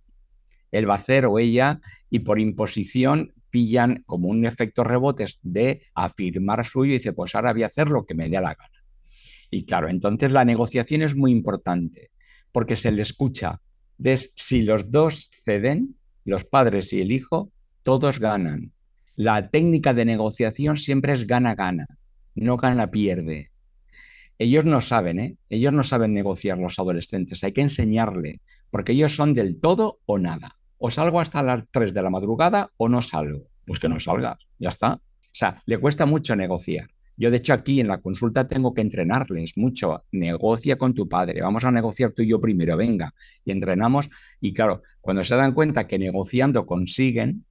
Él 0.72 0.90
va 0.90 0.94
a 0.94 0.98
hacer 0.98 1.26
o 1.26 1.38
ella 1.38 1.82
y 2.10 2.20
por 2.20 2.40
imposición 2.40 3.34
pillan 3.54 4.02
como 4.08 4.30
un 4.30 4.48
efecto 4.48 4.84
rebotes 4.84 5.38
de 5.44 5.84
afirmar 5.94 6.66
suyo 6.66 6.94
y 6.94 6.98
dice, 6.98 7.14
pues 7.14 7.36
ahora 7.36 7.54
voy 7.54 7.62
a 7.62 7.68
hacer 7.68 7.88
lo 7.90 8.04
que 8.04 8.16
me 8.16 8.28
dé 8.28 8.42
la 8.42 8.56
gana. 8.56 8.84
Y 9.52 9.66
claro, 9.66 9.90
entonces 9.90 10.32
la 10.32 10.44
negociación 10.44 11.04
es 11.04 11.16
muy 11.16 11.32
importante 11.32 12.10
porque 12.52 12.76
se 12.76 12.92
le 12.92 13.04
escucha. 13.04 13.62
si 14.36 14.64
los 14.64 14.90
dos 14.90 15.30
ceden, 15.32 15.98
los 16.26 16.46
padres 16.46 16.94
y 16.94 17.02
el 17.02 17.12
hijo, 17.12 17.52
todos 17.84 18.20
ganan. 18.20 18.72
La 19.16 19.48
técnica 19.52 19.94
de 19.94 20.06
negociación 20.06 20.78
siempre 20.78 21.14
es 21.14 21.28
gana-gana, 21.28 21.86
no 22.34 22.58
gana-pierde. 22.58 23.52
Ellos 24.40 24.66
no 24.66 24.82
saben, 24.82 25.20
¿eh? 25.20 25.38
Ellos 25.50 25.74
no 25.74 25.84
saben 25.84 26.16
negociar 26.16 26.58
los 26.58 26.80
adolescentes, 26.80 27.44
hay 27.44 27.52
que 27.52 27.62
enseñarle, 27.62 28.42
porque 28.72 28.94
ellos 28.94 29.16
son 29.16 29.36
del 29.36 29.60
todo 29.60 30.00
o 30.08 30.18
nada. 30.18 30.58
O 30.86 30.90
salgo 30.92 31.22
hasta 31.22 31.42
las 31.42 31.64
3 31.72 31.94
de 31.94 32.02
la 32.02 32.10
madrugada 32.10 32.70
o 32.76 32.90
no 32.90 33.02
salgo. 33.02 33.48
Pues 33.66 33.80
que 33.80 33.88
no 33.88 34.02
salgas, 34.02 34.40
ya 34.60 34.68
está. 34.68 34.96
O 34.96 35.32
sea, 35.32 35.64
le 35.66 35.78
cuesta 35.78 36.06
mucho 36.06 36.36
negociar. 36.36 36.90
Yo, 37.16 37.32
de 37.32 37.38
hecho, 37.38 37.54
aquí 37.54 37.80
en 37.80 37.88
la 37.88 38.02
consulta 38.02 38.50
tengo 38.50 38.74
que 38.74 38.82
entrenarles 38.82 39.56
mucho. 39.56 40.04
Negocia 40.12 40.78
con 40.78 40.94
tu 40.94 41.08
padre, 41.08 41.42
vamos 41.42 41.64
a 41.64 41.72
negociar 41.72 42.12
tú 42.12 42.22
y 42.22 42.28
yo 42.28 42.42
primero, 42.42 42.76
venga. 42.76 43.14
Y 43.46 43.54
entrenamos. 43.54 44.10
Y 44.42 44.54
claro, 44.54 44.82
cuando 45.00 45.24
se 45.24 45.38
dan 45.38 45.54
cuenta 45.54 45.88
que 45.88 45.98
negociando 45.98 46.66
consiguen, 46.66 47.46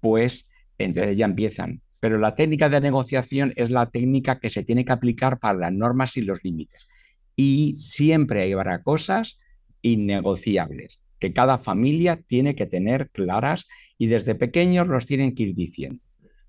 pues 0.00 0.50
entonces 0.76 1.16
ya 1.16 1.26
empiezan. 1.26 1.82
Pero 2.00 2.18
la 2.18 2.34
técnica 2.34 2.68
de 2.68 2.80
negociación 2.80 3.52
es 3.54 3.70
la 3.70 3.90
técnica 3.90 4.40
que 4.40 4.50
se 4.50 4.64
tiene 4.64 4.84
que 4.84 4.90
aplicar 4.90 5.38
para 5.38 5.56
las 5.56 5.72
normas 5.72 6.16
y 6.16 6.22
los 6.22 6.42
límites. 6.42 6.88
Y 7.36 7.76
siempre 7.76 8.52
habrá 8.52 8.82
cosas 8.82 9.38
innegociables 9.82 10.98
que 11.22 11.32
cada 11.32 11.58
familia 11.58 12.16
tiene 12.16 12.56
que 12.56 12.66
tener 12.66 13.08
claras 13.10 13.68
y 13.96 14.08
desde 14.08 14.34
pequeños 14.34 14.88
los 14.88 15.06
tienen 15.06 15.36
que 15.36 15.44
ir 15.44 15.54
diciendo. 15.54 16.02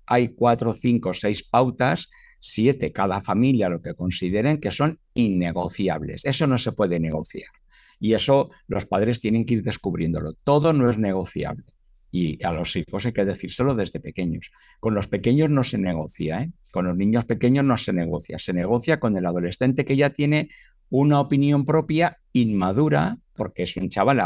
Hay 0.04 0.30
cuatro, 0.30 0.74
cinco, 0.74 1.14
seis 1.14 1.44
pautas 1.44 2.08
siete 2.40 2.90
cada 2.90 3.22
familia 3.22 3.68
lo 3.68 3.80
que 3.80 3.94
consideren 3.94 4.58
que 4.58 4.72
son 4.72 4.98
innegociables. 5.14 6.24
Eso 6.24 6.48
no 6.48 6.58
se 6.58 6.72
puede 6.72 6.98
negociar. 6.98 7.52
Y 8.00 8.14
eso 8.14 8.50
los 8.66 8.84
padres 8.84 9.20
tienen 9.20 9.46
que 9.46 9.54
ir 9.54 9.62
descubriéndolo. 9.62 10.32
Todo 10.42 10.72
no 10.72 10.90
es 10.90 10.98
negociable. 10.98 11.66
Y 12.10 12.44
a 12.44 12.52
los 12.52 12.74
hijos 12.74 13.06
hay 13.06 13.12
que 13.12 13.24
decírselo 13.24 13.76
desde 13.76 14.00
pequeños. 14.00 14.50
Con 14.80 14.94
los 14.94 15.06
pequeños 15.06 15.50
no 15.50 15.62
se 15.62 15.78
negocia, 15.78 16.42
¿eh? 16.42 16.50
con 16.72 16.84
los 16.86 16.96
niños 16.96 17.24
pequeños 17.26 17.64
no 17.64 17.76
se 17.76 17.92
negocia. 17.92 18.40
Se 18.40 18.52
negocia 18.52 18.98
con 18.98 19.16
el 19.16 19.24
adolescente 19.24 19.84
que 19.84 19.96
ya 19.96 20.10
tiene 20.10 20.48
una 20.90 21.20
opinión 21.20 21.64
propia 21.64 22.18
inmadura, 22.32 23.18
porque 23.34 23.64
es 23.64 23.76
un 23.76 23.88
chaval, 23.88 24.20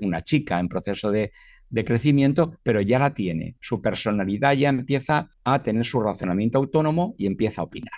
una 0.00 0.22
chica 0.22 0.58
en 0.58 0.68
proceso 0.68 1.10
de, 1.10 1.32
de 1.70 1.84
crecimiento, 1.84 2.58
pero 2.62 2.80
ya 2.80 2.98
la 2.98 3.14
tiene. 3.14 3.56
Su 3.60 3.80
personalidad 3.82 4.54
ya 4.54 4.68
empieza 4.68 5.28
a 5.44 5.62
tener 5.62 5.84
su 5.84 6.00
razonamiento 6.00 6.58
autónomo 6.58 7.14
y 7.18 7.26
empieza 7.26 7.60
a 7.60 7.64
opinar. 7.64 7.92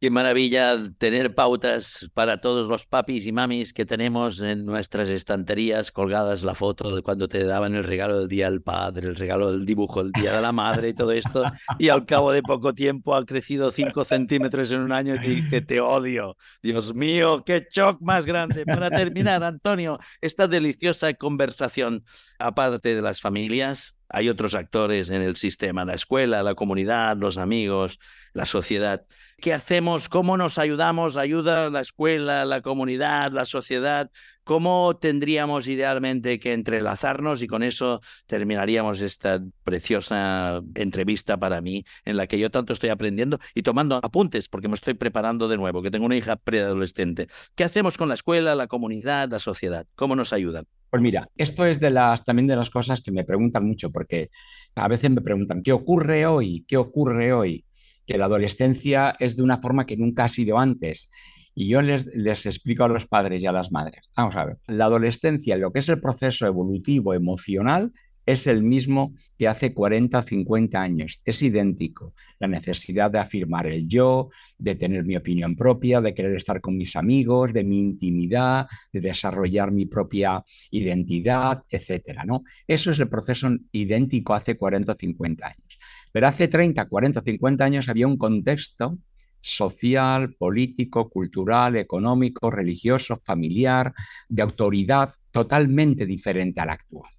Qué 0.00 0.10
maravilla 0.10 0.78
tener 0.96 1.34
pautas 1.34 2.08
para 2.14 2.40
todos 2.40 2.68
los 2.68 2.86
papis 2.86 3.26
y 3.26 3.32
mamis 3.32 3.72
que 3.72 3.84
tenemos 3.84 4.40
en 4.40 4.64
nuestras 4.64 5.08
estanterías 5.08 5.90
colgadas 5.90 6.44
la 6.44 6.54
foto 6.54 6.94
de 6.94 7.02
cuando 7.02 7.26
te 7.26 7.42
daban 7.42 7.74
el 7.74 7.82
regalo 7.82 8.20
del 8.20 8.28
día 8.28 8.48
del 8.48 8.62
padre, 8.62 9.08
el 9.08 9.16
regalo 9.16 9.50
del 9.50 9.66
dibujo 9.66 10.04
del 10.04 10.12
día 10.12 10.36
de 10.36 10.40
la 10.40 10.52
madre 10.52 10.90
y 10.90 10.94
todo 10.94 11.10
esto. 11.10 11.42
Y 11.80 11.88
al 11.88 12.06
cabo 12.06 12.30
de 12.30 12.42
poco 12.42 12.74
tiempo 12.74 13.16
ha 13.16 13.26
crecido 13.26 13.72
5 13.72 14.04
centímetros 14.04 14.70
en 14.70 14.82
un 14.82 14.92
año 14.92 15.16
y 15.16 15.18
te 15.18 15.28
dije, 15.30 15.60
te 15.62 15.80
odio. 15.80 16.36
Dios 16.62 16.94
mío, 16.94 17.42
qué 17.44 17.66
shock 17.68 18.00
más 18.00 18.24
grande. 18.24 18.64
Para 18.66 18.90
terminar, 18.90 19.42
Antonio, 19.42 19.98
esta 20.20 20.46
deliciosa 20.46 21.12
conversación, 21.14 22.04
aparte 22.38 22.94
de 22.94 23.02
las 23.02 23.20
familias, 23.20 23.97
hay 24.08 24.28
otros 24.28 24.54
actores 24.54 25.10
en 25.10 25.22
el 25.22 25.36
sistema, 25.36 25.84
la 25.84 25.94
escuela, 25.94 26.42
la 26.42 26.54
comunidad, 26.54 27.16
los 27.16 27.38
amigos, 27.38 28.00
la 28.32 28.46
sociedad. 28.46 29.04
¿Qué 29.40 29.52
hacemos? 29.52 30.08
¿Cómo 30.08 30.36
nos 30.36 30.58
ayudamos? 30.58 31.16
¿Ayuda 31.16 31.70
la 31.70 31.80
escuela, 31.80 32.44
la 32.44 32.60
comunidad, 32.60 33.30
la 33.30 33.44
sociedad? 33.44 34.10
¿Cómo 34.42 34.96
tendríamos 34.96 35.68
idealmente 35.68 36.40
que 36.40 36.54
entrelazarnos? 36.54 37.42
Y 37.42 37.46
con 37.46 37.62
eso 37.62 38.00
terminaríamos 38.26 39.00
esta 39.00 39.40
preciosa 39.62 40.62
entrevista 40.74 41.36
para 41.36 41.60
mí, 41.60 41.84
en 42.04 42.16
la 42.16 42.26
que 42.26 42.38
yo 42.38 42.50
tanto 42.50 42.72
estoy 42.72 42.88
aprendiendo 42.88 43.38
y 43.54 43.62
tomando 43.62 44.00
apuntes, 44.02 44.48
porque 44.48 44.68
me 44.68 44.74
estoy 44.74 44.94
preparando 44.94 45.48
de 45.48 45.58
nuevo, 45.58 45.82
que 45.82 45.90
tengo 45.90 46.06
una 46.06 46.16
hija 46.16 46.36
preadolescente. 46.36 47.28
¿Qué 47.54 47.62
hacemos 47.62 47.98
con 47.98 48.08
la 48.08 48.14
escuela, 48.14 48.54
la 48.54 48.66
comunidad, 48.66 49.28
la 49.30 49.38
sociedad? 49.38 49.86
¿Cómo 49.94 50.16
nos 50.16 50.32
ayudan? 50.32 50.66
Pues 50.90 51.02
mira, 51.02 51.28
esto 51.36 51.66
es 51.66 51.80
de 51.80 51.90
las, 51.90 52.24
también 52.24 52.46
de 52.46 52.56
las 52.56 52.70
cosas 52.70 53.02
que 53.02 53.12
me 53.12 53.24
preguntan 53.24 53.66
mucho, 53.66 53.90
porque 53.90 54.30
a 54.74 54.88
veces 54.88 55.10
me 55.10 55.20
preguntan, 55.20 55.62
¿qué 55.62 55.72
ocurre 55.72 56.26
hoy? 56.26 56.64
¿Qué 56.66 56.76
ocurre 56.76 57.32
hoy? 57.32 57.64
Que 58.06 58.16
la 58.16 58.24
adolescencia 58.24 59.14
es 59.18 59.36
de 59.36 59.42
una 59.42 59.58
forma 59.58 59.84
que 59.84 59.96
nunca 59.96 60.24
ha 60.24 60.28
sido 60.28 60.58
antes. 60.58 61.10
Y 61.54 61.68
yo 61.68 61.82
les, 61.82 62.06
les 62.06 62.46
explico 62.46 62.84
a 62.84 62.88
los 62.88 63.06
padres 63.06 63.42
y 63.42 63.46
a 63.46 63.52
las 63.52 63.70
madres. 63.72 64.08
Vamos 64.16 64.36
a 64.36 64.46
ver, 64.46 64.58
la 64.66 64.86
adolescencia, 64.86 65.56
lo 65.56 65.72
que 65.72 65.80
es 65.80 65.88
el 65.88 66.00
proceso 66.00 66.46
evolutivo 66.46 67.12
emocional, 67.12 67.92
es 68.28 68.46
el 68.46 68.62
mismo 68.62 69.14
que 69.38 69.48
hace 69.48 69.72
40, 69.72 70.20
50 70.20 70.82
años, 70.82 71.18
es 71.24 71.40
idéntico. 71.40 72.12
La 72.38 72.46
necesidad 72.46 73.10
de 73.10 73.18
afirmar 73.18 73.66
el 73.66 73.88
yo, 73.88 74.28
de 74.58 74.74
tener 74.74 75.04
mi 75.06 75.16
opinión 75.16 75.56
propia, 75.56 76.02
de 76.02 76.12
querer 76.12 76.36
estar 76.36 76.60
con 76.60 76.76
mis 76.76 76.94
amigos, 76.94 77.54
de 77.54 77.64
mi 77.64 77.80
intimidad, 77.80 78.66
de 78.92 79.00
desarrollar 79.00 79.72
mi 79.72 79.86
propia 79.86 80.44
identidad, 80.70 81.62
etcétera, 81.70 82.24
¿no? 82.26 82.42
Eso 82.66 82.90
es 82.90 82.98
el 82.98 83.08
proceso 83.08 83.48
idéntico 83.72 84.34
hace 84.34 84.58
40 84.58 84.92
o 84.92 84.94
50 84.94 85.46
años. 85.46 85.78
Pero 86.12 86.26
hace 86.26 86.48
30, 86.48 86.84
40, 86.84 87.22
50 87.22 87.64
años 87.64 87.88
había 87.88 88.06
un 88.06 88.18
contexto 88.18 88.98
social, 89.40 90.34
político, 90.34 91.08
cultural, 91.08 91.76
económico, 91.76 92.50
religioso, 92.50 93.16
familiar, 93.16 93.94
de 94.28 94.42
autoridad 94.42 95.14
totalmente 95.30 96.04
diferente 96.04 96.60
al 96.60 96.70
actual. 96.70 97.17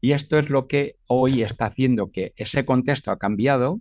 Y 0.00 0.12
esto 0.12 0.38
es 0.38 0.50
lo 0.50 0.68
que 0.68 0.96
hoy 1.06 1.42
está 1.42 1.66
haciendo 1.66 2.10
que 2.12 2.32
ese 2.36 2.64
contexto 2.64 3.10
ha 3.10 3.18
cambiado. 3.18 3.80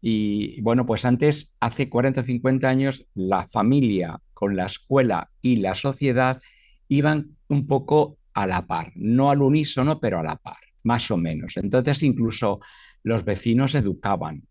Y 0.00 0.60
bueno, 0.60 0.84
pues 0.84 1.04
antes, 1.04 1.54
hace 1.60 1.88
40 1.88 2.20
o 2.20 2.24
50 2.24 2.68
años, 2.68 3.06
la 3.14 3.46
familia 3.48 4.20
con 4.32 4.56
la 4.56 4.66
escuela 4.66 5.30
y 5.40 5.56
la 5.56 5.74
sociedad 5.74 6.42
iban 6.88 7.36
un 7.48 7.66
poco 7.66 8.18
a 8.34 8.46
la 8.46 8.66
par, 8.66 8.92
no 8.96 9.30
al 9.30 9.42
unísono, 9.42 10.00
pero 10.00 10.18
a 10.18 10.22
la 10.22 10.36
par, 10.36 10.58
más 10.82 11.10
o 11.10 11.16
menos. 11.16 11.56
Entonces, 11.56 12.02
incluso 12.02 12.60
los 13.02 13.24
vecinos 13.24 13.74
educaban. 13.74 14.48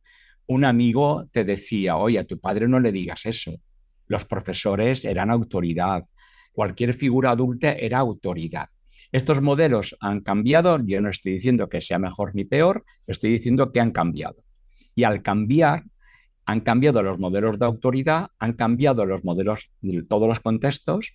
Un 0.48 0.66
amigo 0.66 1.28
te 1.32 1.44
decía, 1.44 1.98
oye, 1.98 2.20
a 2.20 2.24
tu 2.24 2.40
padre 2.40 2.68
no 2.68 2.80
le 2.80 2.92
digas 2.92 3.26
eso. 3.26 3.54
Los 4.08 4.26
profesores 4.26 5.06
eran 5.06 5.32
autoridad. 5.32 6.06
Cualquier 6.52 6.94
figura 6.94 7.32
adulta 7.32 7.74
era 7.74 8.00
autoridad. 8.00 8.70
Estos 9.14 9.44
modelos 9.44 9.96
han 10.00 10.22
cambiado, 10.22 10.84
yo 10.84 11.00
no 11.00 11.08
estoy 11.08 11.34
diciendo 11.34 11.70
que 11.70 11.82
sea 11.82 12.00
mejor 12.00 12.34
ni 12.34 12.46
peor, 12.46 12.84
estoy 13.06 13.30
diciendo 13.30 13.72
que 13.72 13.80
han 13.80 13.92
cambiado. 13.92 14.38
Y 14.96 15.04
al 15.04 15.22
cambiar, 15.22 15.84
han 16.46 16.62
cambiado 16.62 17.04
los 17.04 17.20
modelos 17.20 17.60
de 17.60 17.66
autoridad, 17.66 18.30
han 18.40 18.54
cambiado 18.54 19.06
los 19.06 19.24
modelos 19.24 19.70
de 19.82 20.02
todos 20.02 20.28
los 20.28 20.40
contextos, 20.40 21.14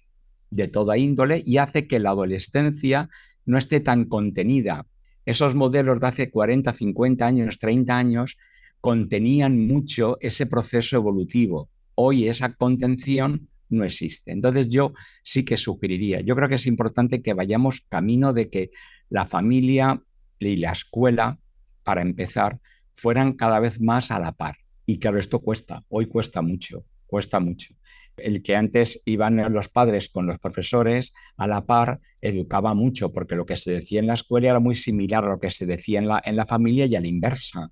de 0.49 0.69
toda 0.69 0.97
índole, 0.97 1.43
y 1.45 1.57
hace 1.57 1.89
que 1.89 1.99
la 1.99 2.11
adolescencia 2.11 3.11
no 3.45 3.59
esté 3.59 3.81
tan 3.81 4.05
contenida. 4.05 4.87
Esos 5.27 5.57
modelos 5.57 5.99
de 5.99 6.07
hace 6.07 6.31
40, 6.31 6.73
50 6.73 7.27
años, 7.27 7.59
30 7.59 7.99
años, 7.99 8.37
contenían 8.81 9.67
mucho 9.67 10.19
ese 10.21 10.47
proceso 10.47 10.95
evolutivo. 10.95 11.69
Hoy 11.97 12.29
esa 12.29 12.55
contención 12.55 13.49
no 13.69 13.85
existe. 13.85 14.33
Entonces 14.33 14.69
yo 14.69 14.93
sí 15.23 15.45
que 15.45 15.57
sugeriría, 15.57 16.21
yo 16.21 16.35
creo 16.37 16.49
que 16.49 16.57
es 16.57 16.67
importante 16.67 17.23
que 17.23 17.35
vayamos 17.35 17.83
camino 17.89 18.33
de 18.33 18.49
que 18.51 18.71
la 19.11 19.27
familia 19.27 20.03
y 20.39 20.57
la 20.57 20.73
escuela, 20.73 21.39
para 21.83 22.03
empezar, 22.03 22.61
fueran 22.95 23.33
cada 23.33 23.61
vez 23.61 23.81
más 23.81 24.11
a 24.11 24.19
la 24.19 24.33
par. 24.33 24.57
Y 24.87 24.99
claro, 24.99 25.19
esto 25.19 25.41
cuesta, 25.41 25.85
hoy 25.89 26.07
cuesta 26.07 26.43
mucho, 26.43 26.85
cuesta 27.07 27.41
mucho. 27.41 27.75
El 28.17 28.43
que 28.43 28.57
antes 28.57 29.01
iban 29.05 29.53
los 29.53 29.69
padres 29.69 30.09
con 30.09 30.27
los 30.27 30.39
profesores 30.39 31.13
a 31.37 31.47
la 31.47 31.65
par 31.67 32.01
educaba 32.21 32.75
mucho, 32.75 33.13
porque 33.13 33.37
lo 33.37 33.47
que 33.47 33.57
se 33.57 33.71
decía 33.71 34.01
en 34.01 34.09
la 34.09 34.15
escuela 34.15 34.49
era 34.49 34.61
muy 34.61 34.75
similar 34.75 35.25
a 35.25 35.29
lo 35.29 35.39
que 35.39 35.51
se 35.51 35.67
decía 35.67 36.01
en 36.01 36.09
la, 36.09 36.21
en 36.25 36.35
la 36.35 36.47
familia 36.47 36.87
y 36.87 36.97
a 36.97 37.01
la 37.01 37.07
inversa. 37.07 37.71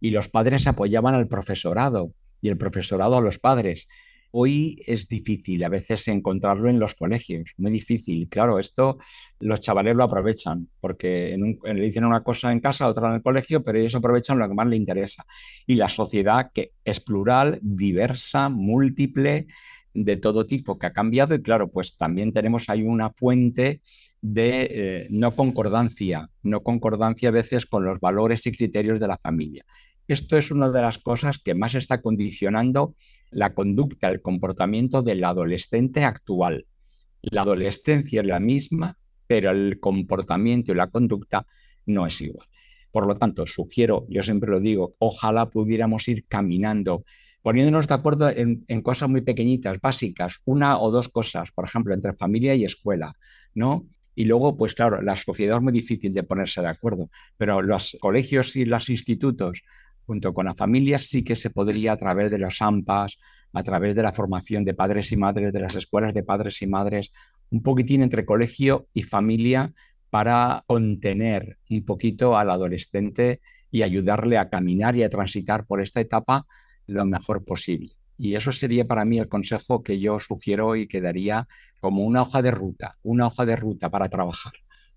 Y 0.00 0.10
los 0.10 0.28
padres 0.28 0.66
apoyaban 0.66 1.14
al 1.14 1.28
profesorado 1.28 2.12
y 2.40 2.48
el 2.48 2.58
profesorado 2.58 3.16
a 3.16 3.20
los 3.20 3.38
padres. 3.38 3.86
Hoy 4.36 4.82
es 4.84 5.06
difícil 5.06 5.62
a 5.62 5.68
veces 5.68 6.08
encontrarlo 6.08 6.68
en 6.68 6.80
los 6.80 6.94
colegios, 6.94 7.52
muy 7.56 7.70
difícil. 7.70 8.28
Claro, 8.28 8.58
esto 8.58 8.98
los 9.38 9.60
chavales 9.60 9.94
lo 9.94 10.02
aprovechan 10.02 10.68
porque 10.80 11.36
le 11.38 11.80
dicen 11.80 12.04
una 12.04 12.24
cosa 12.24 12.50
en 12.50 12.58
casa, 12.58 12.88
otra 12.88 13.10
en 13.10 13.14
el 13.14 13.22
colegio, 13.22 13.62
pero 13.62 13.78
ellos 13.78 13.94
aprovechan 13.94 14.40
lo 14.40 14.48
que 14.48 14.54
más 14.54 14.66
les 14.66 14.80
interesa. 14.80 15.24
Y 15.68 15.76
la 15.76 15.88
sociedad 15.88 16.50
que 16.52 16.72
es 16.84 16.98
plural, 16.98 17.60
diversa, 17.62 18.48
múltiple, 18.48 19.46
de 19.94 20.16
todo 20.16 20.44
tipo, 20.44 20.80
que 20.80 20.86
ha 20.86 20.92
cambiado 20.92 21.36
y 21.36 21.40
claro, 21.42 21.70
pues 21.70 21.96
también 21.96 22.32
tenemos 22.32 22.68
ahí 22.68 22.82
una 22.82 23.10
fuente 23.10 23.82
de 24.20 24.68
eh, 24.70 25.06
no 25.10 25.36
concordancia, 25.36 26.28
no 26.42 26.64
concordancia 26.64 27.28
a 27.28 27.32
veces 27.32 27.66
con 27.66 27.84
los 27.84 28.00
valores 28.00 28.44
y 28.46 28.52
criterios 28.52 28.98
de 28.98 29.06
la 29.06 29.16
familia. 29.16 29.64
Esto 30.06 30.36
es 30.36 30.50
una 30.50 30.70
de 30.70 30.82
las 30.82 30.98
cosas 30.98 31.38
que 31.38 31.54
más 31.54 31.74
está 31.74 32.02
condicionando 32.02 32.94
la 33.30 33.54
conducta, 33.54 34.10
el 34.10 34.20
comportamiento 34.20 35.02
del 35.02 35.24
adolescente 35.24 36.04
actual. 36.04 36.66
La 37.22 37.42
adolescencia 37.42 38.20
es 38.20 38.26
la 38.26 38.38
misma, 38.38 38.98
pero 39.26 39.50
el 39.50 39.80
comportamiento 39.80 40.72
y 40.72 40.74
la 40.74 40.88
conducta 40.88 41.46
no 41.86 42.06
es 42.06 42.20
igual. 42.20 42.46
Por 42.92 43.06
lo 43.06 43.16
tanto, 43.16 43.46
sugiero, 43.46 44.06
yo 44.08 44.22
siempre 44.22 44.50
lo 44.50 44.60
digo, 44.60 44.94
ojalá 44.98 45.50
pudiéramos 45.50 46.06
ir 46.06 46.26
caminando, 46.28 47.02
poniéndonos 47.42 47.88
de 47.88 47.94
acuerdo 47.94 48.28
en, 48.28 48.64
cosas 48.82 49.08
muy 49.08 49.22
pequeñitas, 49.22 49.80
básicas, 49.80 50.40
una 50.44 50.78
o 50.78 50.90
dos 50.90 51.08
cosas, 51.08 51.50
por 51.50 51.64
ejemplo, 51.64 51.94
entre 51.94 52.12
familia 52.12 52.54
y 52.54 52.64
escuela, 52.64 53.14
¿no? 53.54 53.86
Y 54.14 54.26
luego, 54.26 54.56
pues 54.56 54.74
claro, 54.74 55.02
la 55.02 55.16
sociedad 55.16 55.56
es 55.56 55.62
muy 55.62 55.72
difícil 55.72 56.14
de 56.14 56.22
ponerse 56.22 56.60
de 56.60 56.68
acuerdo, 56.68 57.10
pero 57.36 57.62
los 57.62 57.96
colegios 58.00 58.54
y 58.54 58.64
los 58.64 58.88
institutos 58.88 59.64
junto 60.06 60.32
con 60.34 60.46
la 60.46 60.54
familia 60.54 60.98
sí 60.98 61.22
que 61.22 61.36
se 61.36 61.50
podría 61.50 61.92
a 61.92 61.96
través 61.96 62.30
de 62.30 62.38
los 62.38 62.60
AMPAs, 62.60 63.18
a 63.52 63.62
través 63.62 63.94
de 63.94 64.02
la 64.02 64.12
formación 64.12 64.64
de 64.64 64.74
padres 64.74 65.12
y 65.12 65.16
madres, 65.16 65.52
de 65.52 65.60
las 65.60 65.74
escuelas 65.74 66.14
de 66.14 66.22
padres 66.22 66.60
y 66.62 66.66
madres, 66.66 67.12
un 67.50 67.62
poquitín 67.62 68.02
entre 68.02 68.24
colegio 68.24 68.88
y 68.92 69.02
familia 69.02 69.72
para 70.10 70.64
contener 70.66 71.58
un 71.70 71.84
poquito 71.84 72.36
al 72.36 72.50
adolescente 72.50 73.40
y 73.70 73.82
ayudarle 73.82 74.38
a 74.38 74.48
caminar 74.48 74.96
y 74.96 75.02
a 75.02 75.10
transitar 75.10 75.66
por 75.66 75.80
esta 75.80 76.00
etapa 76.00 76.46
lo 76.86 77.04
mejor 77.04 77.44
posible. 77.44 77.96
Y 78.16 78.36
eso 78.36 78.52
sería 78.52 78.86
para 78.86 79.04
mí 79.04 79.18
el 79.18 79.28
consejo 79.28 79.82
que 79.82 79.98
yo 79.98 80.20
sugiero 80.20 80.76
y 80.76 80.86
que 80.86 81.00
daría 81.00 81.48
como 81.80 82.04
una 82.04 82.22
hoja 82.22 82.42
de 82.42 82.52
ruta, 82.52 82.96
una 83.02 83.26
hoja 83.26 83.44
de 83.44 83.56
ruta 83.56 83.90
para 83.90 84.08
trabajar 84.08 84.52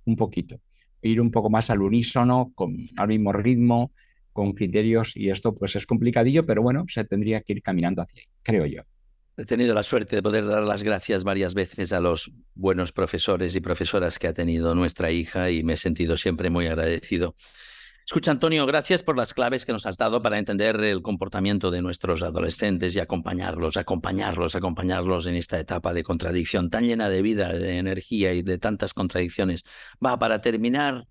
un 0.06 0.16
poquito, 0.16 0.60
ir 1.02 1.20
un 1.20 1.32
poco 1.32 1.50
más 1.50 1.70
al 1.70 1.82
unísono, 1.82 2.52
con, 2.54 2.78
al 2.96 3.08
mismo 3.08 3.34
ritmo, 3.34 3.92
con 4.38 4.54
criterios 4.54 5.18
y 5.18 5.32
esto 5.32 5.56
pues 5.56 5.76
es 5.76 5.88
complicadillo, 5.88 6.46
pero 6.46 6.62
bueno, 6.62 6.86
se 6.88 7.04
tendría 7.04 7.42
que 7.42 7.54
ir 7.54 7.64
caminando 7.64 8.04
hacia 8.04 8.22
ahí, 8.22 8.28
creo 8.44 8.68
yo. 8.68 8.84
He 9.36 9.46
tenido 9.46 9.74
la 9.74 9.82
suerte 9.82 10.16
de 10.16 10.22
poder 10.22 10.46
dar 10.46 10.62
las 10.62 10.84
gracias 10.84 11.24
varias 11.24 11.56
veces 11.56 11.92
a 11.92 12.00
los 12.00 12.32
buenos 12.54 12.92
profesores 12.92 13.56
y 13.56 13.62
profesoras 13.62 14.20
que 14.20 14.28
ha 14.28 14.34
tenido 14.34 14.76
nuestra 14.76 15.10
hija 15.10 15.50
y 15.50 15.64
me 15.64 15.74
he 15.74 15.78
sentido 15.78 16.18
siempre 16.18 16.52
muy 16.52 16.68
agradecido. 16.68 17.34
Escucha, 18.06 18.30
Antonio, 18.30 18.68
gracias 18.68 19.02
por 19.02 19.18
las 19.18 19.34
claves 19.34 19.66
que 19.66 19.72
nos 19.72 19.88
has 19.88 19.98
dado 19.98 20.22
para 20.22 20.38
entender 20.38 20.80
el 20.82 21.02
comportamiento 21.02 21.72
de 21.72 21.82
nuestros 21.82 22.22
adolescentes 22.22 22.96
y 22.96 23.00
acompañarlos, 23.00 23.76
acompañarlos, 23.76 24.56
acompañarlos 24.56 25.26
en 25.26 25.36
esta 25.36 25.60
etapa 25.60 25.94
de 25.96 26.04
contradicción 26.04 26.70
tan 26.70 26.86
llena 26.86 27.10
de 27.10 27.24
vida, 27.24 27.52
de 27.54 27.80
energía 27.80 28.34
y 28.34 28.44
de 28.44 28.60
tantas 28.60 28.94
contradicciones. 28.94 29.64
Va, 30.04 30.20
para 30.20 30.42
terminar, 30.42 31.08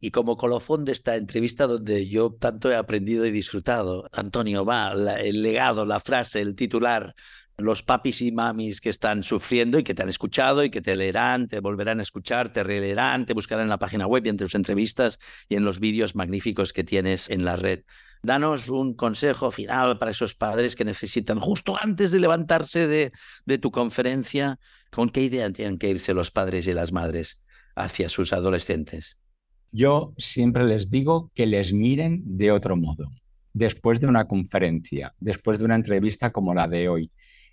Y 0.00 0.10
como 0.12 0.36
colofón 0.36 0.84
de 0.84 0.92
esta 0.92 1.16
entrevista 1.16 1.66
donde 1.66 2.08
yo 2.08 2.32
tanto 2.38 2.70
he 2.70 2.76
aprendido 2.76 3.26
y 3.26 3.30
disfrutado, 3.30 4.08
Antonio, 4.12 4.64
va 4.64 4.92
el 5.18 5.42
legado, 5.42 5.84
la 5.84 5.98
frase, 5.98 6.40
el 6.40 6.54
titular, 6.54 7.14
los 7.58 7.82
papis 7.82 8.22
y 8.22 8.30
mamis 8.30 8.80
que 8.80 8.88
están 8.88 9.24
sufriendo 9.24 9.78
y 9.78 9.82
que 9.82 9.92
te 9.92 10.02
han 10.02 10.08
escuchado 10.08 10.62
y 10.62 10.70
que 10.70 10.80
te 10.80 10.94
leerán, 10.94 11.48
te 11.48 11.58
volverán 11.58 11.98
a 11.98 12.02
escuchar, 12.02 12.52
te 12.52 12.62
releerán, 12.62 13.26
te 13.26 13.34
buscarán 13.34 13.64
en 13.64 13.70
la 13.70 13.80
página 13.80 14.06
web 14.06 14.24
y 14.24 14.28
en 14.28 14.36
tus 14.36 14.54
entrevistas 14.54 15.18
y 15.48 15.56
en 15.56 15.64
los 15.64 15.80
vídeos 15.80 16.14
magníficos 16.14 16.72
que 16.72 16.84
tienes 16.84 17.28
en 17.28 17.44
la 17.44 17.56
red. 17.56 17.82
Danos 18.22 18.68
un 18.68 18.94
consejo 18.94 19.50
final 19.50 19.98
para 19.98 20.12
esos 20.12 20.36
padres 20.36 20.76
que 20.76 20.84
necesitan, 20.84 21.40
justo 21.40 21.76
antes 21.80 22.12
de 22.12 22.20
levantarse 22.20 22.86
de, 22.86 23.12
de 23.44 23.58
tu 23.58 23.72
conferencia, 23.72 24.60
¿con 24.92 25.10
qué 25.10 25.22
idea 25.22 25.50
tienen 25.50 25.78
que 25.78 25.90
irse 25.90 26.14
los 26.14 26.30
padres 26.30 26.68
y 26.68 26.72
las 26.72 26.92
madres 26.92 27.44
hacia 27.74 28.08
sus 28.08 28.32
adolescentes? 28.32 29.18
Yo 29.70 30.14
siempre 30.16 30.64
les 30.64 30.90
digo 30.90 31.30
que 31.34 31.46
les 31.46 31.72
miren 31.72 32.22
de 32.24 32.50
otro 32.52 32.76
modo, 32.76 33.10
después 33.52 34.00
de 34.00 34.06
una 34.06 34.26
conferencia, 34.26 35.14
después 35.20 35.58
de 35.58 35.64
una 35.64 35.74
entrevista 35.74 36.30
como 36.30 36.54
la 36.54 36.68
de 36.68 36.88
hoy 36.88 37.10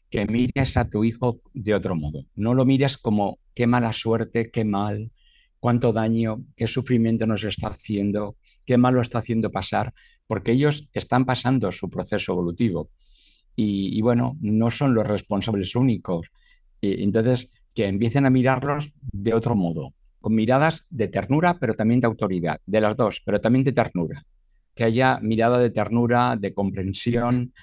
que 0.09 0.25
mires 0.25 0.77
a 0.77 0.89
tu 0.89 1.03
hijo 1.03 1.41
de 1.53 1.73
otro 1.73 1.95
modo. 1.95 2.25
No 2.35 2.53
lo 2.53 2.65
mires 2.65 2.97
como 2.97 3.39
qué 3.53 3.67
mala 3.67 3.91
suerte, 3.91 4.49
qué 4.49 4.63
mal, 4.63 5.11
cuánto 5.59 5.93
daño, 5.93 6.45
qué 6.55 6.67
sufrimiento 6.67 7.25
nos 7.25 7.43
está 7.43 7.67
haciendo, 7.67 8.37
qué 8.65 8.77
mal 8.77 8.93
lo 8.93 9.01
está 9.01 9.19
haciendo 9.19 9.51
pasar, 9.51 9.93
porque 10.27 10.51
ellos 10.51 10.89
están 10.93 11.25
pasando 11.25 11.71
su 11.71 11.89
proceso 11.89 12.33
evolutivo. 12.33 12.89
Y, 13.57 14.01
bueno, 14.01 14.37
no 14.41 14.69
son 14.69 14.93
los 14.93 15.07
responsables 15.07 15.75
únicos. 15.75 16.29
Y, 16.81 17.03
entonces, 17.03 17.53
que 17.73 17.87
empiecen 17.87 18.25
a 18.25 18.29
mirarlos 18.29 18.91
de 19.01 19.33
otro 19.33 19.55
modo, 19.55 19.93
con 20.25 20.33
miradas 20.33 20.87
de 20.89 21.07
ternura, 21.07 21.59
pero 21.59 21.75
también 21.75 21.99
de 21.99 22.07
autoridad, 22.07 22.59
de 22.65 22.81
las 22.81 22.95
dos, 22.95 23.21
pero 23.23 23.39
también 23.39 23.63
de 23.63 23.73
ternura. 23.73 24.25
Que 24.73 24.83
haya 24.83 25.19
mirada 25.21 25.59
de 25.59 25.69
ternura, 25.69 26.35
de 26.35 26.51
comprensión, 26.51 27.53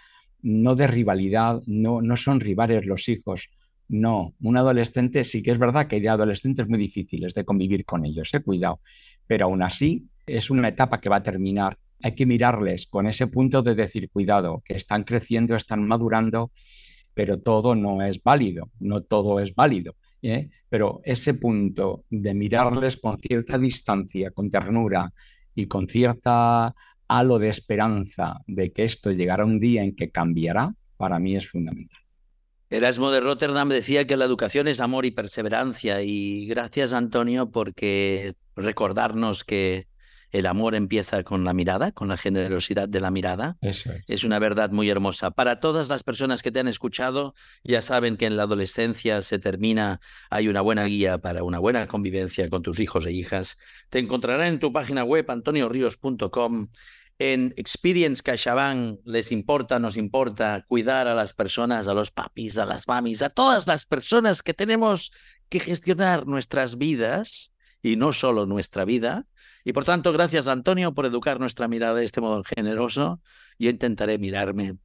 no 0.42 0.76
de 0.76 0.86
rivalidad, 0.86 1.60
no, 1.66 2.00
no 2.00 2.14
son 2.14 2.38
rivales 2.38 2.86
los 2.86 3.08
hijos. 3.08 3.50
No, 3.88 4.34
un 4.40 4.56
adolescente 4.56 5.24
sí 5.24 5.42
que 5.42 5.50
es 5.50 5.58
verdad 5.58 5.88
que 5.88 5.96
hay 5.96 6.06
adolescentes 6.06 6.68
muy 6.68 6.78
difíciles 6.78 7.34
de 7.34 7.44
convivir 7.44 7.84
con 7.84 8.06
ellos, 8.06 8.32
eh, 8.32 8.38
cuidado, 8.38 8.78
pero 9.26 9.46
aún 9.46 9.60
así 9.64 10.06
es 10.24 10.48
una 10.48 10.68
etapa 10.68 11.00
que 11.00 11.08
va 11.08 11.16
a 11.16 11.22
terminar. 11.24 11.78
Hay 12.00 12.14
que 12.14 12.26
mirarles 12.26 12.86
con 12.86 13.08
ese 13.08 13.26
punto 13.26 13.62
de 13.62 13.74
decir, 13.74 14.08
cuidado, 14.08 14.62
que 14.64 14.74
están 14.76 15.02
creciendo, 15.02 15.56
están 15.56 15.84
madurando, 15.84 16.52
pero 17.12 17.40
todo 17.40 17.74
no 17.74 18.02
es 18.02 18.22
válido, 18.22 18.70
no 18.78 19.02
todo 19.02 19.40
es 19.40 19.52
válido. 19.52 19.96
¿Eh? 20.22 20.50
Pero 20.68 21.00
ese 21.04 21.34
punto 21.34 22.04
de 22.08 22.34
mirarles 22.34 22.96
con 22.96 23.18
cierta 23.18 23.58
distancia, 23.58 24.30
con 24.30 24.50
ternura 24.50 25.12
y 25.54 25.66
con 25.66 25.88
cierta 25.88 26.74
halo 27.08 27.38
de 27.38 27.48
esperanza 27.48 28.40
de 28.46 28.72
que 28.72 28.84
esto 28.84 29.10
llegará 29.10 29.44
un 29.44 29.60
día 29.60 29.82
en 29.82 29.94
que 29.94 30.10
cambiará, 30.10 30.74
para 30.96 31.18
mí 31.18 31.36
es 31.36 31.48
fundamental. 31.48 32.00
Erasmo 32.70 33.10
de 33.10 33.20
Rotterdam 33.20 33.68
decía 33.68 34.06
que 34.06 34.16
la 34.16 34.24
educación 34.24 34.66
es 34.66 34.80
amor 34.80 35.04
y 35.04 35.10
perseverancia 35.10 36.00
y 36.02 36.46
gracias 36.46 36.94
Antonio 36.94 37.50
porque 37.50 38.32
recordarnos 38.56 39.44
que 39.44 39.88
el 40.32 40.46
amor 40.46 40.74
empieza 40.74 41.22
con 41.22 41.44
la 41.44 41.52
mirada, 41.52 41.92
con 41.92 42.08
la 42.08 42.16
generosidad 42.16 42.88
de 42.88 43.00
la 43.00 43.10
mirada. 43.10 43.58
Eso 43.60 43.92
es. 44.06 44.24
una 44.24 44.38
verdad 44.38 44.70
muy 44.70 44.88
hermosa. 44.88 45.30
Para 45.30 45.60
todas 45.60 45.88
las 45.88 46.02
personas 46.02 46.42
que 46.42 46.50
te 46.50 46.60
han 46.60 46.68
escuchado, 46.68 47.34
ya 47.62 47.82
saben 47.82 48.16
que 48.16 48.26
en 48.26 48.36
la 48.36 48.44
adolescencia 48.44 49.20
se 49.22 49.38
termina, 49.38 50.00
hay 50.30 50.48
una 50.48 50.62
buena 50.62 50.84
guía 50.84 51.18
para 51.18 51.44
una 51.44 51.58
buena 51.58 51.86
convivencia 51.86 52.48
con 52.48 52.62
tus 52.62 52.80
hijos 52.80 53.04
e 53.06 53.12
hijas. 53.12 53.58
Te 53.90 53.98
encontrarán 53.98 54.46
en 54.46 54.58
tu 54.58 54.72
página 54.72 55.04
web 55.04 55.30
antoniorios.com 55.30 56.68
en 57.18 57.54
Experience 57.56 58.22
CaixaBank 58.22 59.00
les 59.04 59.30
importa, 59.30 59.78
nos 59.78 59.96
importa 59.96 60.64
cuidar 60.66 61.06
a 61.06 61.14
las 61.14 61.34
personas, 61.34 61.86
a 61.86 61.94
los 61.94 62.10
papis, 62.10 62.58
a 62.58 62.66
las 62.66 62.88
mamis, 62.88 63.22
a 63.22 63.30
todas 63.30 63.66
las 63.66 63.86
personas 63.86 64.42
que 64.42 64.54
tenemos 64.54 65.12
que 65.48 65.60
gestionar 65.60 66.26
nuestras 66.26 66.78
vidas 66.78 67.51
y 67.82 67.96
no 67.96 68.12
solo 68.12 68.46
nuestra 68.46 68.84
vida. 68.84 69.26
Y 69.64 69.72
por 69.72 69.84
tanto, 69.84 70.12
gracias 70.12 70.48
Antonio 70.48 70.94
por 70.94 71.06
educar 71.06 71.40
nuestra 71.40 71.68
mirada 71.68 71.94
de 71.94 72.04
este 72.04 72.20
modo 72.20 72.42
generoso. 72.44 73.20
Yo 73.58 73.70
intentaré 73.70 74.18
mirarme 74.18 74.76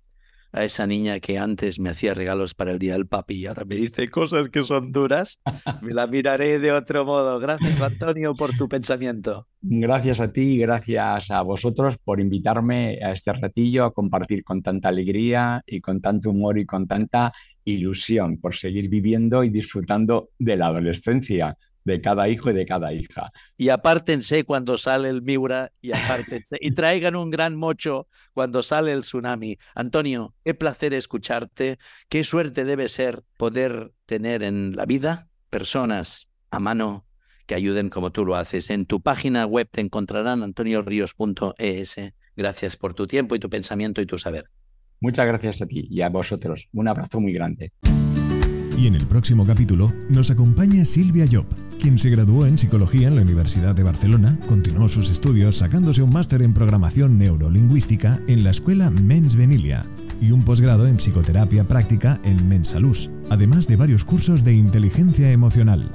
a 0.51 0.63
esa 0.63 0.87
niña 0.87 1.19
que 1.19 1.37
antes 1.37 1.79
me 1.79 1.89
hacía 1.89 2.13
regalos 2.13 2.53
para 2.53 2.71
el 2.71 2.79
Día 2.79 2.93
del 2.93 3.07
Papi 3.07 3.35
y 3.35 3.45
ahora 3.45 3.65
me 3.65 3.75
dice 3.75 4.09
cosas 4.09 4.49
que 4.49 4.63
son 4.63 4.91
duras, 4.91 5.39
me 5.81 5.93
la 5.93 6.07
miraré 6.07 6.59
de 6.59 6.71
otro 6.71 7.05
modo. 7.05 7.39
Gracias, 7.39 7.81
Antonio, 7.81 8.33
por 8.33 8.55
tu 8.55 8.67
pensamiento. 8.67 9.47
Gracias 9.61 10.21
a 10.21 10.31
ti 10.31 10.53
y 10.53 10.57
gracias 10.59 11.31
a 11.31 11.41
vosotros 11.41 11.97
por 11.97 12.19
invitarme 12.19 12.99
a 13.03 13.11
este 13.11 13.33
ratillo 13.33 13.85
a 13.85 13.93
compartir 13.93 14.43
con 14.43 14.61
tanta 14.61 14.89
alegría 14.89 15.61
y 15.65 15.81
con 15.81 16.01
tanto 16.01 16.29
humor 16.29 16.57
y 16.57 16.65
con 16.65 16.87
tanta 16.87 17.33
ilusión 17.65 18.37
por 18.39 18.55
seguir 18.55 18.89
viviendo 18.89 19.43
y 19.43 19.49
disfrutando 19.49 20.29
de 20.39 20.55
la 20.55 20.67
adolescencia 20.67 21.57
de 21.87 22.01
cada 22.01 22.27
hijo 22.27 22.51
y 22.51 22.53
de 22.53 22.65
cada 22.65 22.93
hija. 22.93 23.31
Y 23.55 23.69
apártense 23.69 24.43
cuando 24.43 24.77
sale 24.77 25.09
el 25.09 25.21
Miura 25.21 25.71
y 25.81 25.93
apártense 25.93 26.57
y 26.59 26.71
traigan 26.71 27.15
un 27.15 27.31
gran 27.31 27.55
mocho 27.55 28.07
cuando 28.33 28.61
sale 28.61 28.91
el 28.91 29.01
tsunami. 29.01 29.57
Antonio, 29.73 30.35
qué 30.43 30.53
placer 30.53 30.93
escucharte, 30.93 31.79
qué 32.09 32.23
suerte 32.23 32.65
debe 32.65 32.89
ser 32.89 33.23
poder 33.37 33.93
tener 34.05 34.43
en 34.43 34.75
la 34.75 34.85
vida 34.85 35.29
personas 35.49 36.27
a 36.51 36.59
mano 36.59 37.05
que 37.45 37.55
ayuden 37.55 37.89
como 37.89 38.11
tú 38.11 38.25
lo 38.25 38.35
haces. 38.35 38.69
En 38.69 38.85
tu 38.85 39.01
página 39.01 39.45
web 39.45 39.69
te 39.71 39.79
encontrarán 39.79 40.43
antoniorios.es. 40.43 41.95
Gracias 42.35 42.75
por 42.75 42.93
tu 42.93 43.07
tiempo 43.07 43.33
y 43.33 43.39
tu 43.39 43.49
pensamiento 43.49 44.01
y 44.01 44.05
tu 44.05 44.19
saber. 44.19 44.49
Muchas 44.99 45.25
gracias 45.25 45.61
a 45.61 45.65
ti 45.65 45.87
y 45.89 46.01
a 46.01 46.09
vosotros. 46.09 46.67
Un 46.73 46.89
abrazo 46.89 47.21
muy 47.21 47.31
grande. 47.31 47.71
Y 48.77 48.85
en 48.85 48.93
el 48.93 49.07
próximo 49.07 49.43
capítulo 49.43 49.91
nos 50.07 50.29
acompaña 50.29 50.85
Silvia 50.85 51.25
Job, 51.29 51.45
quien 51.81 51.97
se 51.97 52.11
graduó 52.11 52.45
en 52.45 52.59
psicología 52.59 53.07
en 53.07 53.15
la 53.15 53.23
Universidad 53.23 53.73
de 53.73 53.81
Barcelona, 53.81 54.37
continuó 54.47 54.87
sus 54.87 55.09
estudios 55.09 55.57
sacándose 55.57 56.03
un 56.03 56.11
máster 56.11 56.43
en 56.43 56.53
programación 56.53 57.17
neurolingüística 57.17 58.19
en 58.27 58.43
la 58.43 58.51
escuela 58.51 58.91
Mens 58.91 59.35
Venilia 59.35 59.83
y 60.21 60.29
un 60.29 60.43
posgrado 60.43 60.85
en 60.85 60.97
psicoterapia 60.97 61.63
práctica 61.63 62.21
en 62.23 62.47
Mensalus, 62.47 63.09
además 63.31 63.67
de 63.67 63.77
varios 63.77 64.05
cursos 64.05 64.43
de 64.43 64.53
inteligencia 64.53 65.31
emocional. 65.31 65.89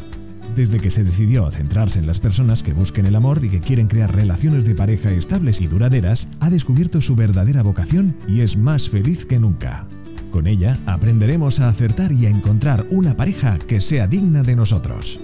Desde 0.57 0.81
que 0.81 0.91
se 0.91 1.05
decidió 1.05 1.47
a 1.47 1.53
centrarse 1.53 2.01
en 2.01 2.09
las 2.09 2.19
personas 2.19 2.65
que 2.65 2.73
busquen 2.73 3.07
el 3.07 3.15
amor 3.15 3.45
y 3.45 3.49
que 3.49 3.61
quieren 3.61 3.87
crear 3.87 4.13
relaciones 4.13 4.65
de 4.65 4.75
pareja 4.75 5.13
estables 5.13 5.61
y 5.61 5.69
duraderas, 5.69 6.27
ha 6.41 6.51
descubierto 6.51 7.01
su 7.01 7.15
verdadera 7.15 7.63
vocación 7.63 8.17
y 8.27 8.41
es 8.41 8.57
más 8.57 8.91
feliz 8.91 9.25
que 9.25 9.39
nunca. 9.39 9.87
Con 10.33 10.47
ella 10.47 10.79
aprenderemos 10.87 11.61
a 11.61 11.69
acertar 11.69 12.11
y 12.11 12.25
a 12.25 12.31
encontrar 12.31 12.87
una 12.91 13.15
pareja 13.15 13.59
que 13.59 13.83
sea 13.83 14.07
digna 14.07 14.43
de 14.43 14.57
nosotros. 14.57 15.21